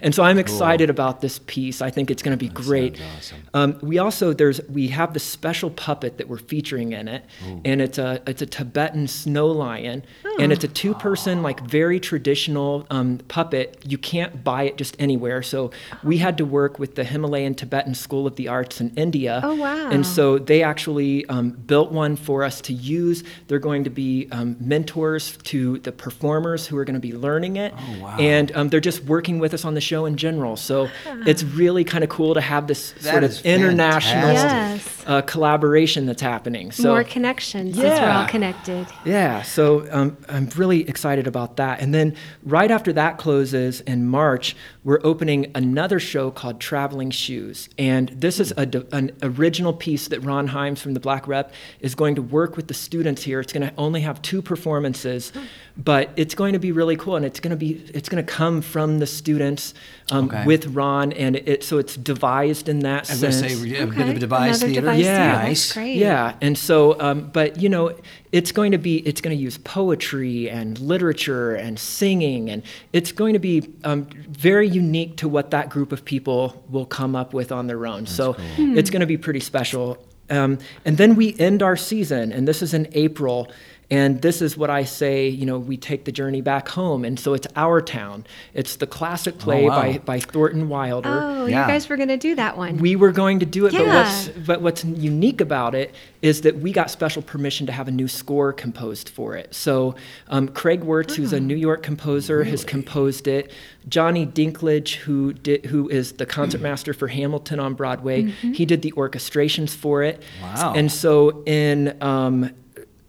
and 0.00 0.14
so 0.14 0.22
I'm 0.22 0.38
excited 0.38 0.86
cool. 0.86 0.90
about 0.90 1.20
this 1.20 1.38
piece. 1.40 1.82
I 1.82 1.90
think 1.90 2.10
it's 2.10 2.22
going 2.22 2.36
to 2.36 2.42
be 2.42 2.48
that 2.48 2.54
great. 2.54 3.00
Awesome. 3.16 3.38
Um, 3.52 3.78
we 3.82 3.98
also, 3.98 4.32
there's, 4.32 4.60
we 4.68 4.88
have 4.88 5.12
the 5.12 5.20
special 5.20 5.70
puppet 5.70 6.16
that 6.18 6.28
we're 6.28 6.38
featuring 6.38 6.92
in 6.92 7.06
it. 7.06 7.24
Ooh. 7.46 7.60
And 7.64 7.82
it's 7.82 7.98
a, 7.98 8.22
it's 8.26 8.42
a 8.42 8.46
Tibetan 8.46 9.06
snow 9.08 9.46
lion. 9.48 10.04
Oh. 10.24 10.36
And 10.40 10.52
it's 10.52 10.64
a 10.64 10.68
two 10.68 10.94
person, 10.94 11.42
like 11.42 11.60
very 11.60 12.00
traditional 12.00 12.86
um, 12.90 13.18
puppet. 13.28 13.78
You 13.86 13.98
can't 13.98 14.42
buy 14.42 14.64
it 14.64 14.76
just 14.76 14.96
anywhere. 14.98 15.42
So 15.42 15.70
we 16.02 16.18
had 16.18 16.38
to 16.38 16.44
work 16.46 16.78
with 16.78 16.94
the 16.94 17.04
Himalayan 17.04 17.54
Tibetan 17.54 17.94
School 17.94 18.26
of 18.26 18.36
the 18.36 18.48
Arts 18.48 18.69
in 18.78 18.92
India. 18.94 19.40
Oh, 19.42 19.54
wow. 19.54 19.88
And 19.88 20.04
so 20.04 20.38
they 20.38 20.62
actually 20.62 21.24
um, 21.30 21.52
built 21.52 21.90
one 21.92 22.14
for 22.14 22.44
us 22.44 22.60
to 22.62 22.74
use. 22.74 23.24
They're 23.48 23.58
going 23.58 23.84
to 23.84 23.90
be 23.90 24.28
um, 24.32 24.56
mentors 24.60 25.38
to 25.44 25.78
the 25.78 25.92
performers 25.92 26.66
who 26.66 26.76
are 26.76 26.84
going 26.84 26.92
to 26.92 27.00
be 27.00 27.14
learning 27.14 27.56
it. 27.56 27.72
Oh, 27.74 28.02
wow. 28.02 28.18
And 28.18 28.54
um, 28.54 28.68
they're 28.68 28.80
just 28.80 29.04
working 29.04 29.38
with 29.38 29.54
us 29.54 29.64
on 29.64 29.72
the 29.72 29.80
show 29.80 30.04
in 30.04 30.18
general. 30.18 30.56
So 30.58 30.90
it's 31.26 31.42
really 31.42 31.84
kind 31.84 32.04
of 32.04 32.10
cool 32.10 32.34
to 32.34 32.42
have 32.42 32.66
this 32.66 32.92
that 33.00 33.12
sort 33.12 33.24
of 33.24 33.40
international 33.46 34.34
yes. 34.34 34.99
Uh, 35.10 35.20
collaboration 35.22 36.06
that's 36.06 36.22
happening. 36.22 36.70
So, 36.70 36.90
More 36.90 37.02
connections 37.02 37.76
yeah. 37.76 38.00
we're 38.00 38.22
all 38.22 38.28
connected. 38.28 38.86
Yeah. 39.04 39.42
So 39.42 39.88
um, 39.90 40.16
I'm 40.28 40.48
really 40.50 40.88
excited 40.88 41.26
about 41.26 41.56
that. 41.56 41.80
And 41.80 41.92
then 41.92 42.14
right 42.44 42.70
after 42.70 42.92
that 42.92 43.18
closes 43.18 43.80
in 43.80 44.06
March, 44.06 44.54
we're 44.84 45.00
opening 45.02 45.50
another 45.56 45.98
show 45.98 46.30
called 46.30 46.60
Traveling 46.60 47.10
Shoes. 47.10 47.68
And 47.76 48.10
this 48.10 48.38
is 48.38 48.52
a, 48.56 48.86
an 48.92 49.10
original 49.20 49.72
piece 49.72 50.06
that 50.08 50.20
Ron 50.20 50.48
Himes 50.48 50.78
from 50.78 50.94
the 50.94 51.00
Black 51.00 51.26
Rep 51.26 51.52
is 51.80 51.96
going 51.96 52.14
to 52.14 52.22
work 52.22 52.56
with 52.56 52.68
the 52.68 52.74
students 52.74 53.24
here. 53.24 53.40
It's 53.40 53.52
going 53.52 53.68
to 53.68 53.74
only 53.76 54.02
have 54.02 54.22
two 54.22 54.40
performances, 54.40 55.32
but 55.76 56.10
it's 56.14 56.36
going 56.36 56.52
to 56.52 56.60
be 56.60 56.70
really 56.70 56.96
cool. 56.96 57.16
And 57.16 57.24
it's 57.24 57.40
going 57.40 57.50
to 57.50 57.56
be, 57.56 57.82
it's 57.92 58.08
going 58.08 58.24
to 58.24 58.32
come 58.32 58.62
from 58.62 59.00
the 59.00 59.08
students 59.08 59.74
um, 60.12 60.26
okay. 60.26 60.44
with 60.46 60.68
Ron. 60.68 61.12
And 61.14 61.34
it, 61.34 61.64
so 61.64 61.78
it's 61.78 61.96
devised 61.96 62.68
in 62.68 62.78
that 62.80 63.10
I'm 63.10 63.16
sense. 63.16 63.40
Going 63.40 63.50
to 63.50 63.58
say 63.58 63.82
a 63.82 63.86
bit 63.88 64.08
of 64.08 64.16
a 64.16 64.18
devised 64.20 64.62
Another 64.62 64.72
theater. 64.72 64.80
Devised 64.86 64.99
yeah. 65.04 65.32
Theater. 65.32 65.48
Nice. 65.48 65.72
Great. 65.72 65.96
Yeah. 65.96 66.34
And 66.40 66.56
so, 66.56 67.00
um, 67.00 67.30
but 67.32 67.60
you 67.60 67.68
know, 67.68 67.96
it's 68.32 68.52
going 68.52 68.72
to 68.72 68.78
be 68.78 68.98
it's 68.98 69.20
going 69.20 69.36
to 69.36 69.42
use 69.42 69.58
poetry 69.58 70.48
and 70.48 70.78
literature 70.78 71.54
and 71.54 71.78
singing 71.78 72.48
and 72.50 72.62
it's 72.92 73.12
going 73.12 73.32
to 73.32 73.38
be 73.38 73.72
um, 73.84 74.06
very 74.28 74.68
unique 74.68 75.16
to 75.16 75.28
what 75.28 75.50
that 75.50 75.68
group 75.68 75.92
of 75.92 76.04
people 76.04 76.62
will 76.68 76.86
come 76.86 77.16
up 77.16 77.34
with 77.34 77.50
on 77.52 77.66
their 77.66 77.86
own 77.86 78.04
That's 78.04 78.14
so 78.14 78.34
cool. 78.34 78.78
it's 78.78 78.90
going 78.90 79.00
to 79.00 79.06
be 79.06 79.16
pretty 79.16 79.40
special 79.40 79.98
um, 80.28 80.58
and 80.84 80.96
then 80.96 81.16
we 81.16 81.36
end 81.38 81.62
our 81.62 81.76
season 81.76 82.32
and 82.32 82.46
this 82.46 82.62
is 82.62 82.72
in 82.74 82.88
april 82.92 83.50
And 83.92 84.22
this 84.22 84.40
is 84.40 84.56
what 84.56 84.70
I 84.70 84.84
say, 84.84 85.28
you 85.28 85.44
know, 85.44 85.58
we 85.58 85.76
take 85.76 86.04
the 86.04 86.12
journey 86.12 86.40
back 86.40 86.68
home. 86.68 87.04
And 87.04 87.18
so 87.18 87.34
it's 87.34 87.48
Our 87.56 87.80
Town. 87.80 88.24
It's 88.54 88.76
the 88.76 88.86
classic 88.86 89.38
play 89.38 89.64
wow. 89.68 89.80
by, 89.80 89.98
by 89.98 90.20
Thornton 90.20 90.68
Wilder. 90.68 91.08
Oh, 91.22 91.46
Yeah. 91.46 91.62
you 91.62 91.72
guys 91.72 91.88
were 91.88 91.96
going 91.96 92.08
to 92.10 92.16
do 92.16 92.36
that 92.36 92.56
one. 92.56 92.76
We 92.78 92.94
were 92.94 93.10
going 93.10 93.40
to 93.40 93.46
do 93.46 93.66
it, 93.66 93.72
but 93.72 93.86
what's 93.86 94.28
but 94.28 94.62
what's 94.62 94.84
unique 94.84 95.40
about 95.40 95.74
it 95.74 95.92
is 96.22 96.42
that 96.42 96.58
we 96.60 96.70
got 96.72 96.90
special 96.90 97.20
permission 97.22 97.66
to 97.66 97.72
have 97.72 97.88
a 97.88 97.90
new 97.90 98.06
score 98.06 98.52
composed 98.52 99.08
for 99.08 99.34
it. 99.36 99.54
So 99.54 99.96
um, 100.28 100.46
Craig 100.48 100.84
Wirtz, 100.84 101.16
who's 101.16 101.32
Oh. 101.34 101.38
a 101.38 101.40
New 101.40 101.56
York 101.56 101.82
composer, 101.82 102.44
has 102.44 102.64
composed 102.64 103.26
it. 103.26 103.50
Johnny 103.88 104.24
Dinklage, 104.26 104.96
who 104.96 105.32
did 105.32 105.66
who 105.66 105.88
is 105.88 106.12
the 106.12 106.26
concertmaster 106.26 106.94
for 106.94 107.08
Hamilton 107.08 107.58
on 107.58 107.74
Broadway, 107.74 108.22
Mm-hmm. 108.24 108.52
he 108.52 108.66
did 108.66 108.82
the 108.82 108.92
orchestrations 108.92 109.74
for 109.74 110.02
it. 110.04 110.22
Wow. 110.42 110.74
And 110.76 110.92
so 110.92 111.42
in 111.44 111.96
um, 112.02 112.50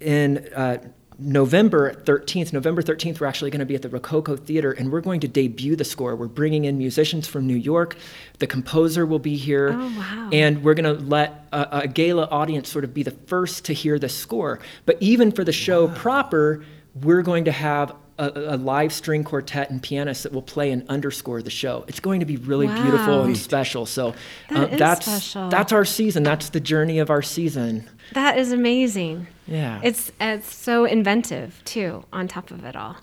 in 0.02 0.50
uh, 0.56 0.78
November 1.22 1.94
13th, 1.94 2.52
November 2.52 2.82
13th, 2.82 3.20
we're 3.20 3.28
actually 3.28 3.52
going 3.52 3.60
to 3.60 3.66
be 3.66 3.76
at 3.76 3.84
the 3.84 3.90
Rococo 3.90 4.36
Theater 4.36 4.72
and 4.72 4.92
we're 4.92 5.02
going 5.02 5.20
to 5.20 5.28
debut 5.28 5.76
the 5.76 5.84
score. 5.84 6.16
We're 6.16 6.28
bringing 6.28 6.66
in 6.66 6.80
musicians 6.80 7.28
from 7.28 7.46
New 7.46 7.56
York. 7.56 7.96
The 8.40 8.48
composer 8.48 9.06
will 9.06 9.20
be 9.20 9.36
here. 9.36 9.70
Oh, 9.72 9.98
wow. 9.98 10.30
And 10.34 10.64
we're 10.64 10.74
going 10.74 10.98
to 10.98 11.04
let 11.04 11.46
a, 11.52 11.82
a 11.82 11.88
gala 11.88 12.26
audience 12.26 12.70
sort 12.70 12.84
of 12.84 12.94
be 12.94 13.04
the 13.04 13.12
first 13.12 13.66
to 13.66 13.74
hear 13.74 14.00
the 14.00 14.10
score. 14.10 14.60
But 14.88 14.98
even 15.00 15.32
for 15.32 15.44
the 15.44 15.52
show 15.52 15.90
proper, 15.90 16.64
we're 16.96 17.22
going 17.22 17.46
to 17.46 17.52
have 17.52 17.94
a, 18.18 18.32
a 18.36 18.58
live 18.58 18.94
string 18.94 19.24
quartet 19.24 19.70
and 19.70 19.82
pianists 19.82 20.24
that 20.24 20.32
will 20.34 20.42
play 20.42 20.72
and 20.72 20.88
underscore 20.90 21.42
the 21.42 21.50
show. 21.50 21.86
It's 21.88 22.00
going 22.00 22.20
to 22.20 22.26
be 22.26 22.38
really 22.38 22.68
beautiful 22.68 23.24
and 23.24 23.38
special. 23.38 23.86
So 23.86 24.14
That 24.50 24.58
uh, 24.60 24.74
is 24.74 24.80
that's 24.80 25.06
special. 25.06 25.50
that's 25.50 25.72
our 25.72 25.86
season. 25.86 26.24
That's 26.24 26.50
the 26.50 26.60
journey 26.60 27.00
of 27.00 27.10
our 27.10 27.22
season. 27.22 27.90
that 28.14 28.38
is 28.38 28.52
amazing. 28.52 29.28
Yeah. 29.48 29.80
It's 29.84 30.12
it's 30.20 30.54
so 30.54 30.86
inventive 30.86 31.62
too. 31.66 32.04
On 32.14 32.28
top 32.28 32.52
of 32.52 32.64
it 32.64 32.76
all, 32.76 32.98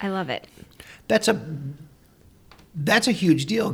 I 0.00 0.08
love 0.08 0.28
it. 0.30 0.46
That's 1.08 1.28
a 1.28 1.40
that's 2.76 3.06
a 3.06 3.12
huge 3.12 3.46
deal. 3.46 3.72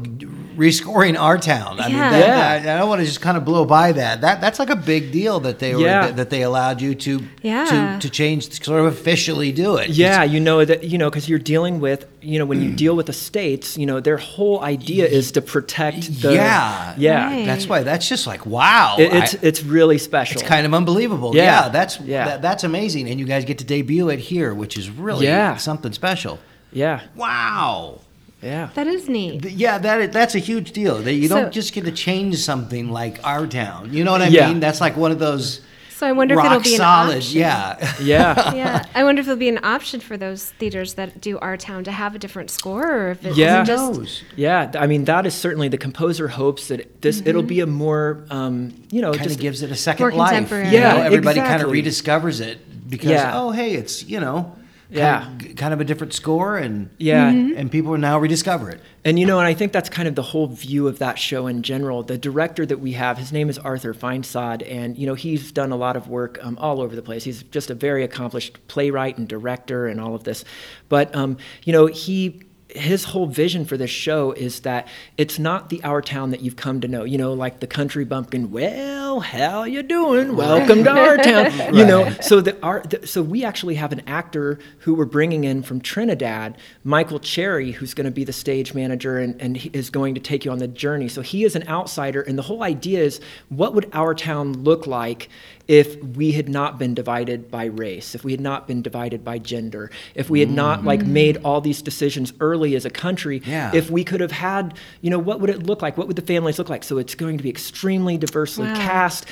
Rescoring 0.57 1.19
our 1.19 1.39
town. 1.39 1.81
I 1.81 1.89
mean, 1.89 1.97
Yeah. 1.97 2.11
that, 2.11 2.65
Yeah. 2.65 2.73
I, 2.73 2.75
I 2.75 2.79
don't 2.79 2.89
want 2.89 3.01
to 3.01 3.07
just 3.07 3.21
kind 3.23 3.39
of 3.39 3.45
blow 3.47 3.65
by 3.65 3.93
that. 3.93 4.21
That 4.21 4.41
that's 4.43 4.59
like 4.59 4.69
a 4.69 4.77
big 4.77 5.11
deal 5.11 5.41
that 5.41 5.59
they 5.59 5.75
were 5.75 5.81
Yeah. 5.81 6.07
that, 6.07 6.17
that 6.17 6.31
they 6.31 6.43
allowed 6.43 6.83
you 6.83 6.95
to 6.97 7.23
Yeah. 7.43 7.65
to 7.65 7.99
to 8.01 8.11
change 8.11 8.63
sort 8.63 8.81
of 8.81 8.87
officially 8.87 9.53
do 9.53 9.77
it. 9.77 9.89
Yeah, 9.91 10.23
you 10.25 10.39
know 10.41 10.63
that 10.65 10.85
you 10.85 10.99
know 10.99 11.09
because 11.09 11.29
you're 11.31 11.39
dealing 11.39 11.81
with 11.81 12.05
you 12.21 12.39
know 12.39 12.45
when 12.45 12.61
you 12.61 12.73
deal 12.85 12.95
with 12.95 13.07
the 13.07 13.15
states, 13.15 13.79
you 13.79 13.87
know 13.87 14.01
their 14.01 14.19
whole 14.19 14.61
idea 14.63 15.07
is 15.07 15.33
to 15.33 15.41
protect 15.41 16.21
the 16.21 16.35
Yeah. 16.35 16.95
yeah. 16.99 17.25
Right. 17.27 17.47
That's 17.47 17.67
why 17.67 17.83
that's 17.83 18.07
just 18.07 18.27
like 18.27 18.45
wow. 18.45 18.97
It- 18.99 19.13
it's 19.15 19.35
I- 19.37 19.39
it's 19.41 19.63
really 19.63 19.97
special. 19.97 20.41
it's 20.41 20.49
kind 20.49 20.67
of 20.67 20.75
unbelievable. 20.75 21.35
Yeah. 21.35 21.45
Yeah, 21.65 21.69
that's 21.71 21.99
Yeah. 22.01 22.25
That, 22.27 22.43
that's 22.43 22.65
amazing, 22.65 23.09
and 23.09 23.19
you 23.19 23.25
guys 23.25 23.47
get 23.47 23.57
to 23.59 23.65
debut 23.65 24.11
it 24.11 24.19
here, 24.19 24.53
which 24.53 24.77
is 24.77 24.91
really 24.91 25.25
Yeah. 25.27 25.57
something 25.57 25.93
special. 25.93 26.39
yeah, 26.73 27.01
Wow. 27.17 28.00
Yeah. 28.42 28.70
That 28.74 28.87
is 28.87 29.09
neat. 29.09 29.44
Yeah, 29.44 29.79
that 29.79 30.12
that's 30.12 30.35
a 30.35 30.38
huge 30.38 30.72
deal. 30.72 30.98
That 30.98 31.12
you 31.14 31.29
So- 31.29 31.40
don't 31.42 31.53
just 31.53 31.72
get 31.72 31.85
to 31.85 31.92
change 31.92 32.37
something 32.38 32.90
like 32.90 33.18
our 33.24 33.46
town. 33.46 33.90
You 33.92 34.05
know 34.05 34.12
what 34.12 34.22
I 34.22 34.29
Yeah. 34.29 34.48
mean? 34.48 34.61
That's 34.61 34.81
like 34.81 34.96
one 34.96 35.11
of 35.12 35.18
those 35.18 35.61
So 35.90 36.07
I 36.07 36.12
wonder 36.12 36.38
if 36.38 36.42
it'll 36.46 36.61
be 36.61 36.72
an 36.72 36.79
solid. 36.79 37.16
option. 37.18 37.38
Yeah. 37.38 37.76
Yeah. 38.00 38.55
yeah, 38.55 38.85
I 38.94 39.05
wonder 39.05 39.20
if 39.20 39.26
it'll 39.26 39.37
be 39.38 39.50
an 39.50 39.61
option 39.62 40.00
for 40.00 40.16
those 40.16 40.46
theaters 40.59 40.94
that 40.94 41.20
do 41.20 41.38
our 41.40 41.59
town 41.59 41.85
to 41.85 41.92
have 41.92 42.14
a 42.14 42.18
different 42.18 42.50
score, 42.50 42.90
or 42.90 43.11
if 43.11 43.26
it's 43.26 43.37
Yeah. 43.37 43.62
just 43.64 43.92
knows? 43.92 44.22
Yeah, 44.35 44.70
I 44.79 44.87
mean 44.87 45.05
that 45.05 45.26
is 45.26 45.35
certainly 45.35 45.68
the 45.68 45.76
composer 45.76 46.29
hopes 46.29 46.68
that 46.68 47.03
this 47.03 47.20
it'll 47.26 47.42
be 47.42 47.61
a 47.61 47.66
more 47.66 48.24
um, 48.31 48.72
you 48.90 49.03
know 49.03 49.11
kind 49.12 49.24
just 49.24 49.37
of 49.37 49.42
gives 49.42 49.61
it 49.62 49.70
a 49.70 49.76
second 49.76 50.05
More 50.05 50.12
life. 50.18 50.31
contemporary. 50.31 50.68
You 50.74 50.81
know, 50.81 50.96
Yeah, 50.96 51.05
everybody 51.05 51.40
kind 51.40 51.61
of 51.62 51.68
rediscovers 51.68 52.40
it 52.40 52.59
because 52.88 53.11
Yeah. 53.11 53.33
oh 53.38 53.50
hey, 53.50 53.72
it's 53.74 54.03
you 54.09 54.20
know 54.20 54.53
Yeah. 54.90 55.20
kind 55.24 55.42
of, 55.46 55.57
kind 55.57 55.74
of 55.74 55.81
a 55.81 55.85
different 55.85 56.12
score 56.12 56.57
and 56.57 56.90
Yeah. 56.98 57.29
and 57.31 57.70
people 57.70 57.96
now 57.96 58.18
rediscover 58.18 58.70
it. 58.70 58.81
And 59.05 59.18
you 59.18 59.26
know, 59.26 59.38
and 59.38 59.46
I 59.46 59.55
think 59.55 59.72
that's 59.72 59.88
kind 59.88 60.09
of 60.09 60.14
the 60.14 60.22
whole 60.22 60.46
view 60.48 60.88
of 60.88 60.98
that 60.98 61.18
show 61.18 61.46
in 61.46 61.62
general. 61.62 62.03
The 62.03 62.18
director 62.18 62.66
that 62.66 62.81
we 62.81 62.92
have, 62.92 63.16
his 63.18 63.33
name 63.33 63.48
is 63.48 63.59
Arthur 63.59 63.94
Feinsod, 63.94 64.62
and 64.70 64.98
you 64.98 65.07
know 65.07 65.14
he's 65.14 65.53
done 65.53 65.72
a 65.72 65.76
lot 65.76 65.96
of 65.96 66.09
work 66.09 66.38
um, 66.42 66.59
all 66.59 66.81
over 66.81 66.94
the 66.96 67.03
place. 67.03 67.24
He's 67.24 67.42
just 67.44 67.70
a 67.70 67.74
very 67.74 68.03
accomplished 68.05 68.59
playwright 68.68 69.16
and 69.16 69.26
director 69.29 69.87
and 69.87 70.00
all 70.00 70.14
of 70.14 70.24
this. 70.24 70.44
But 70.88 71.14
um, 71.14 71.37
you 71.64 71.72
know, 71.72 71.87
he 71.87 72.42
his 72.74 73.04
whole 73.04 73.26
vision 73.26 73.64
for 73.64 73.76
this 73.76 73.90
show 73.90 74.33
is 74.33 74.61
that 74.61 74.88
it's 75.16 75.38
not 75.38 75.68
the 75.68 75.83
our 75.85 76.00
town 76.02 76.30
that 76.30 76.40
you've 76.40 76.56
come 76.56 76.80
to 76.80 76.88
know. 76.88 77.04
You 77.04 77.18
know, 77.18 77.33
like 77.33 77.61
the 77.61 77.66
country 77.66 78.04
bumpkin. 78.04 78.50
Well, 78.50 79.20
how 79.20 79.64
you 79.64 79.83
doing? 79.83 80.37
Welcome 80.37 80.85
to 80.85 80.90
our 80.90 81.16
town. 81.16 81.40
You 81.80 81.87
know, 81.87 82.11
so 82.20 82.40
the, 82.40 82.61
our, 82.62 82.83
the, 82.83 83.06
so 83.06 83.22
we 83.22 83.44
actually 83.44 83.76
have 83.76 83.92
an 83.92 84.02
actor 84.06 84.59
who 84.80 84.94
we're 84.94 85.04
bringing 85.04 85.44
in 85.44 85.62
from 85.62 85.80
Trinidad, 85.80 86.59
Michael 86.85 87.20
Cherry, 87.20 87.70
who's 87.72 87.94
going 87.94 88.06
to 88.06 88.11
be 88.11 88.24
the 88.24 88.33
stage 88.33 88.74
manager 88.74 89.18
and, 89.18 89.40
and 89.40 89.56
he 89.56 89.70
is 89.72 89.88
going 89.88 90.14
to 90.14 90.20
take 90.20 90.44
you 90.44 90.50
on 90.50 90.59
the 90.59 90.68
journey. 90.68 91.09
So 91.09 91.22
he 91.22 91.44
is 91.44 91.54
an 91.54 91.66
outsider, 91.68 92.22
and 92.22 92.37
the 92.37 92.42
whole 92.42 92.62
idea 92.62 93.00
is 93.00 93.20
what 93.48 93.74
would 93.74 93.88
our 93.92 94.14
town 94.14 94.52
look 94.64 94.87
like 94.87 95.28
if 95.70 96.02
we 96.02 96.33
had 96.33 96.48
not 96.48 96.80
been 96.80 96.94
divided 96.94 97.48
by 97.48 97.66
race, 97.66 98.16
if 98.16 98.24
we 98.24 98.33
had 98.33 98.40
not 98.40 98.66
been 98.66 98.83
divided 98.83 99.24
by 99.24 99.38
gender, 99.38 99.88
if 100.16 100.28
we 100.28 100.40
had 100.40 100.50
not 100.50 100.83
like 100.83 100.98
mm. 100.98 101.06
made 101.06 101.37
all 101.44 101.61
these 101.61 101.80
decisions 101.80 102.33
early 102.40 102.74
as 102.74 102.85
a 102.85 102.90
country, 102.90 103.40
Yeah. 103.46 103.70
if 103.72 103.88
we 103.88 104.02
could 104.02 104.20
have 104.20 104.33
had, 104.33 104.74
you 105.00 105.11
know, 105.11 105.18
what 105.20 105.38
would 105.40 105.48
it 105.48 105.62
look 105.62 105.80
like? 105.80 105.96
What 105.96 106.09
would 106.09 106.16
the 106.16 106.22
families 106.22 106.59
look 106.59 106.68
like? 106.68 106.83
So 106.83 106.98
it's 106.98 107.14
going 107.14 107.37
to 107.37 107.44
be 107.44 107.50
extremely 107.50 108.18
diversely 108.18 108.66
Wow. 108.66 108.74
cast. 108.74 109.26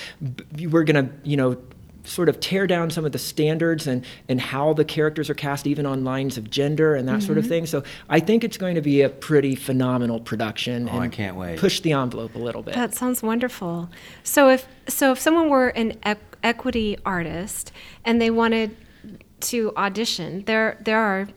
We're 0.57 0.85
going 0.85 1.09
to, 1.09 1.12
you 1.24 1.37
know, 1.37 1.57
sort 2.05 2.29
of 2.29 2.40
tear 2.40 2.66
down 2.66 2.90
some 2.90 3.05
of 3.05 3.12
the 3.12 3.18
standards 3.18 3.87
and, 3.87 4.05
and 4.29 4.40
how 4.40 4.72
the 4.72 4.85
characters 4.85 5.29
are 5.29 5.35
cast, 5.35 5.66
even 5.66 5.87
on 5.87 6.05
lines 6.05 6.38
of 6.38 6.48
gender 6.51 6.94
and 6.94 7.09
that 7.09 7.22
sort 7.22 7.37
of 7.37 7.44
mm-hmm. 7.44 7.51
thing. 7.51 7.66
So 7.66 7.83
I 8.09 8.20
think 8.20 8.44
it's 8.44 8.57
going 8.57 8.77
to 8.77 8.81
be 8.81 9.03
a 9.03 9.09
pretty 9.09 9.55
phenomenal 9.55 10.20
production. 10.20 10.88
Oh, 10.88 11.01
I 11.01 11.09
can't 11.09 11.37
wait. 11.37 11.59
Push 11.59 11.81
the 11.81 11.92
envelope 11.92 12.35
a 12.35 12.38
little 12.38 12.62
bit. 12.62 12.74
That 12.74 12.94
sounds 12.94 13.22
wonderful. 13.22 13.90
So 14.22 14.48
if 14.48 14.66
so, 14.88 15.12
if 15.12 15.18
someone 15.18 15.51
were 15.51 15.68
an 15.68 15.92
equ- 16.07 16.16
equity 16.42 16.96
artist 17.05 17.72
and 18.05 18.20
they 18.20 18.31
wanted 18.31 18.77
to 19.40 19.72
audition, 19.77 20.44
there 20.44 20.79
there 20.81 20.98
are 20.98 21.29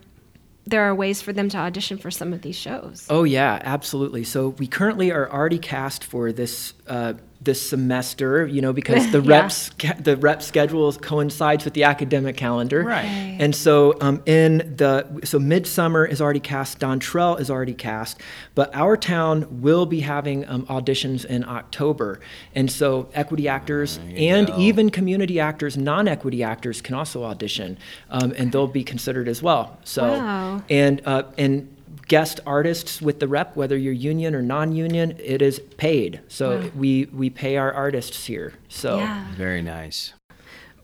there 0.64 0.82
are 0.82 0.94
ways 0.94 1.20
for 1.20 1.32
them 1.32 1.48
to 1.48 1.56
audition 1.56 1.98
for 1.98 2.10
some 2.10 2.32
of 2.32 2.42
these 2.42 2.56
shows. 2.56 3.06
Oh 3.10 3.24
yeah, 3.24 3.60
absolutely. 3.64 4.24
So 4.24 4.50
we 4.50 4.66
currently 4.66 5.10
are 5.10 5.30
already 5.30 5.58
cast 5.58 6.04
for 6.04 6.32
this 6.32 6.74
uh, 6.86 7.14
this 7.44 7.60
semester, 7.60 8.46
you 8.46 8.60
know, 8.62 8.72
because 8.72 9.10
the 9.12 9.20
Yeah. 9.20 9.40
reps 9.42 9.70
the 10.00 10.16
rep 10.16 10.42
schedule 10.42 10.92
coincides 10.92 11.64
with 11.64 11.74
the 11.74 11.84
academic 11.84 12.36
calendar. 12.36 12.82
Right. 12.82 13.02
Right. 13.02 13.36
And 13.40 13.54
so 13.54 13.94
um, 14.00 14.22
in 14.26 14.58
the 14.76 15.06
so 15.24 15.38
Midsummer 15.38 16.04
is 16.06 16.20
already 16.20 16.40
cast, 16.40 16.78
Dontrell 16.78 17.40
is 17.40 17.50
already 17.50 17.74
cast, 17.74 18.20
but 18.54 18.74
our 18.74 18.96
town 18.96 19.60
will 19.60 19.86
be 19.86 20.00
having 20.00 20.46
um, 20.48 20.66
auditions 20.66 21.24
in 21.24 21.44
October, 21.48 22.20
and 22.54 22.70
so 22.70 23.08
equity 23.14 23.48
actors 23.48 23.98
and 24.16 24.46
go. 24.48 24.56
even 24.58 24.90
community 24.90 25.40
actors, 25.40 25.76
non-equity 25.76 26.42
actors 26.42 26.80
can 26.80 26.94
also 26.94 27.24
audition, 27.24 27.76
um, 28.10 28.32
and 28.36 28.52
they'll 28.52 28.66
be 28.68 28.84
considered 28.84 29.26
as 29.28 29.42
well. 29.42 29.78
So 29.84 30.02
Wow. 30.18 30.62
and 30.70 31.00
uh, 31.06 31.24
and 31.38 31.68
guest 32.08 32.40
artists 32.46 33.00
with 33.02 33.20
the 33.20 33.28
rep, 33.28 33.56
whether 33.56 33.76
you're 33.76 33.92
union 33.92 34.34
or 34.34 34.42
non-union, 34.42 35.16
it 35.18 35.42
is 35.42 35.60
paid. 35.76 36.20
So 36.28 36.58
Wow. 36.58 36.70
we 36.76 37.04
we 37.12 37.30
pay 37.30 37.56
our 37.56 37.72
artists 37.72 38.26
here. 38.26 38.54
So 38.68 38.98
Yeah. 38.98 39.26
Very 39.36 39.62
nice. 39.62 40.12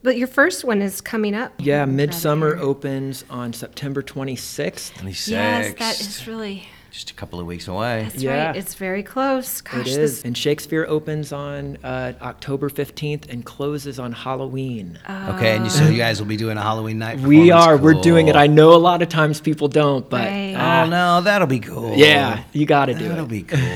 But 0.02 0.16
your 0.16 0.28
first 0.28 0.64
one 0.64 0.80
is 0.80 1.00
coming 1.00 1.34
up. 1.34 1.52
yeah, 1.58 1.84
Midsummer 1.84 2.56
opens 2.56 3.24
on 3.28 3.52
September 3.52 4.00
26th. 4.00 4.94
Twenty 4.94 5.12
six. 5.12 5.28
Yes, 5.28 5.74
that 5.78 6.00
is 6.00 6.26
really 6.28 6.68
just 6.90 7.10
a 7.10 7.14
couple 7.14 7.38
of 7.38 7.46
weeks 7.46 7.68
away. 7.68 8.04
that's 8.10 8.22
Yeah. 8.22 8.46
right. 8.48 8.56
It's 8.56 8.74
very 8.74 9.02
close. 9.02 9.60
Gosh, 9.60 9.80
it 9.82 9.86
is. 9.88 9.96
this 9.96 10.24
And 10.24 10.36
Shakespeare 10.36 10.86
opens 10.88 11.32
on 11.32 11.76
uh, 11.84 12.14
October 12.22 12.70
15th 12.70 13.28
and 13.30 13.44
closes 13.44 13.98
on 13.98 14.12
Halloween. 14.12 14.98
Okay, 15.08 15.54
and 15.56 15.64
you, 15.64 15.70
so 15.70 15.84
you 15.86 15.98
guys 15.98 16.18
will 16.20 16.26
be 16.28 16.36
doing 16.36 16.56
a 16.56 16.62
Halloween 16.62 16.98
night. 16.98 17.20
we 17.20 17.48
performance? 17.50 17.66
are. 17.66 17.76
We're 17.76 18.00
doing 18.00 18.28
it. 18.28 18.36
I 18.36 18.46
know 18.46 18.74
a 18.74 18.78
lot 18.78 19.02
of 19.02 19.08
times 19.08 19.40
people 19.40 19.68
don't, 19.68 20.08
but 20.08 20.26
Right. 20.26 20.54
uh, 20.54 20.86
Oh 20.86 20.88
no, 20.88 21.20
that'll 21.20 21.46
be 21.46 21.60
cool. 21.60 21.94
yeah, 21.96 22.42
you 22.52 22.64
got 22.66 22.86
to 22.86 22.94
do 22.94 23.04
it. 23.04 23.08
That'll 23.08 23.26
be 23.26 23.42
cool. 23.42 23.58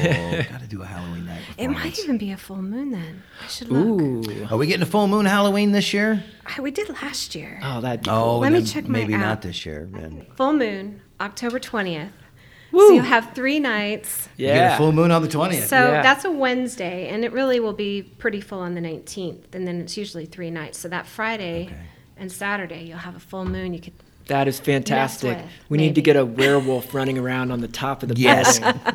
Got 0.53 0.61
to 0.61 0.67
do 0.69 0.83
a 0.83 0.87
Halloween 0.87 1.27
night. 1.27 1.43
it 1.59 1.69
might 1.69 1.99
even 1.99 2.17
be 2.19 2.31
a 2.33 2.37
full 2.37 2.63
moon 2.63 2.93
then. 2.93 3.23
I 3.45 3.47
should 3.49 3.69
look. 3.71 4.01
Ooh. 4.01 4.47
Are 4.51 4.57
we 4.57 4.67
getting 4.67 4.83
a 4.83 4.87
full 4.87 5.07
moon 5.07 5.27
Halloween 5.27 5.73
this 5.73 5.93
year? 5.93 6.25
I- 6.47 6.61
We 6.61 6.71
did 6.71 6.89
last 6.89 7.35
year. 7.35 7.61
Oh, 7.63 7.81
that'd 7.81 8.09
Oh, 8.09 8.13
cool. 8.25 8.39
Let 8.41 8.53
me 8.53 8.59
then 8.61 8.67
check 8.67 8.85
my 8.89 9.01
Maybe 9.01 9.17
not 9.17 9.43
this 9.43 9.67
year. 9.67 9.89
Then. 9.93 10.27
Full 10.37 10.53
moon, 10.55 11.01
October 11.21 11.59
20th. 11.59 12.11
Woo. 12.73 12.89
So 12.89 12.95
you'll 12.95 13.05
have 13.05 13.33
three 13.35 13.61
nights. 13.61 14.29
You 14.37 14.47
get 14.49 14.57
Yeah. 14.57 14.75
a 14.75 14.79
full 14.79 14.93
moon 14.93 15.11
on 15.11 15.23
the 15.23 15.29
twentieth. 15.29 15.69
So 15.69 15.77
Yeah. 15.77 16.03
that's 16.03 16.25
a 16.25 16.31
Wednesday, 16.31 17.09
and 17.09 17.25
it 17.25 17.33
really 17.33 17.61
will 17.61 17.73
be 17.75 18.03
pretty 18.03 18.41
full 18.41 18.61
on 18.61 18.75
the 18.75 18.81
19th, 18.81 19.55
and 19.55 19.67
then 19.69 19.81
it's 19.81 19.97
usually 19.97 20.27
three 20.27 20.51
nights. 20.51 20.79
So 20.79 20.89
that 20.89 21.07
Friday 21.07 21.67
Okay. 21.67 21.77
and 22.17 22.33
Saturday, 22.33 22.85
you'll 22.85 22.99
have 22.99 23.15
a 23.17 23.21
full 23.21 23.45
moon. 23.45 23.75
You 23.75 23.81
could 23.81 23.93
That 24.27 24.49
is 24.49 24.61
fantastic. 24.61 25.37
with, 25.39 25.47
we 25.69 25.79
need 25.79 25.95
to 25.97 26.03
get 26.03 26.17
a 26.17 26.25
werewolf 26.25 26.95
running 26.95 27.19
around 27.19 27.51
on 27.51 27.61
the 27.61 27.69
top 27.69 28.03
of 28.03 28.09
the 28.09 28.15
Yes. 28.17 28.59
building. 28.59 28.81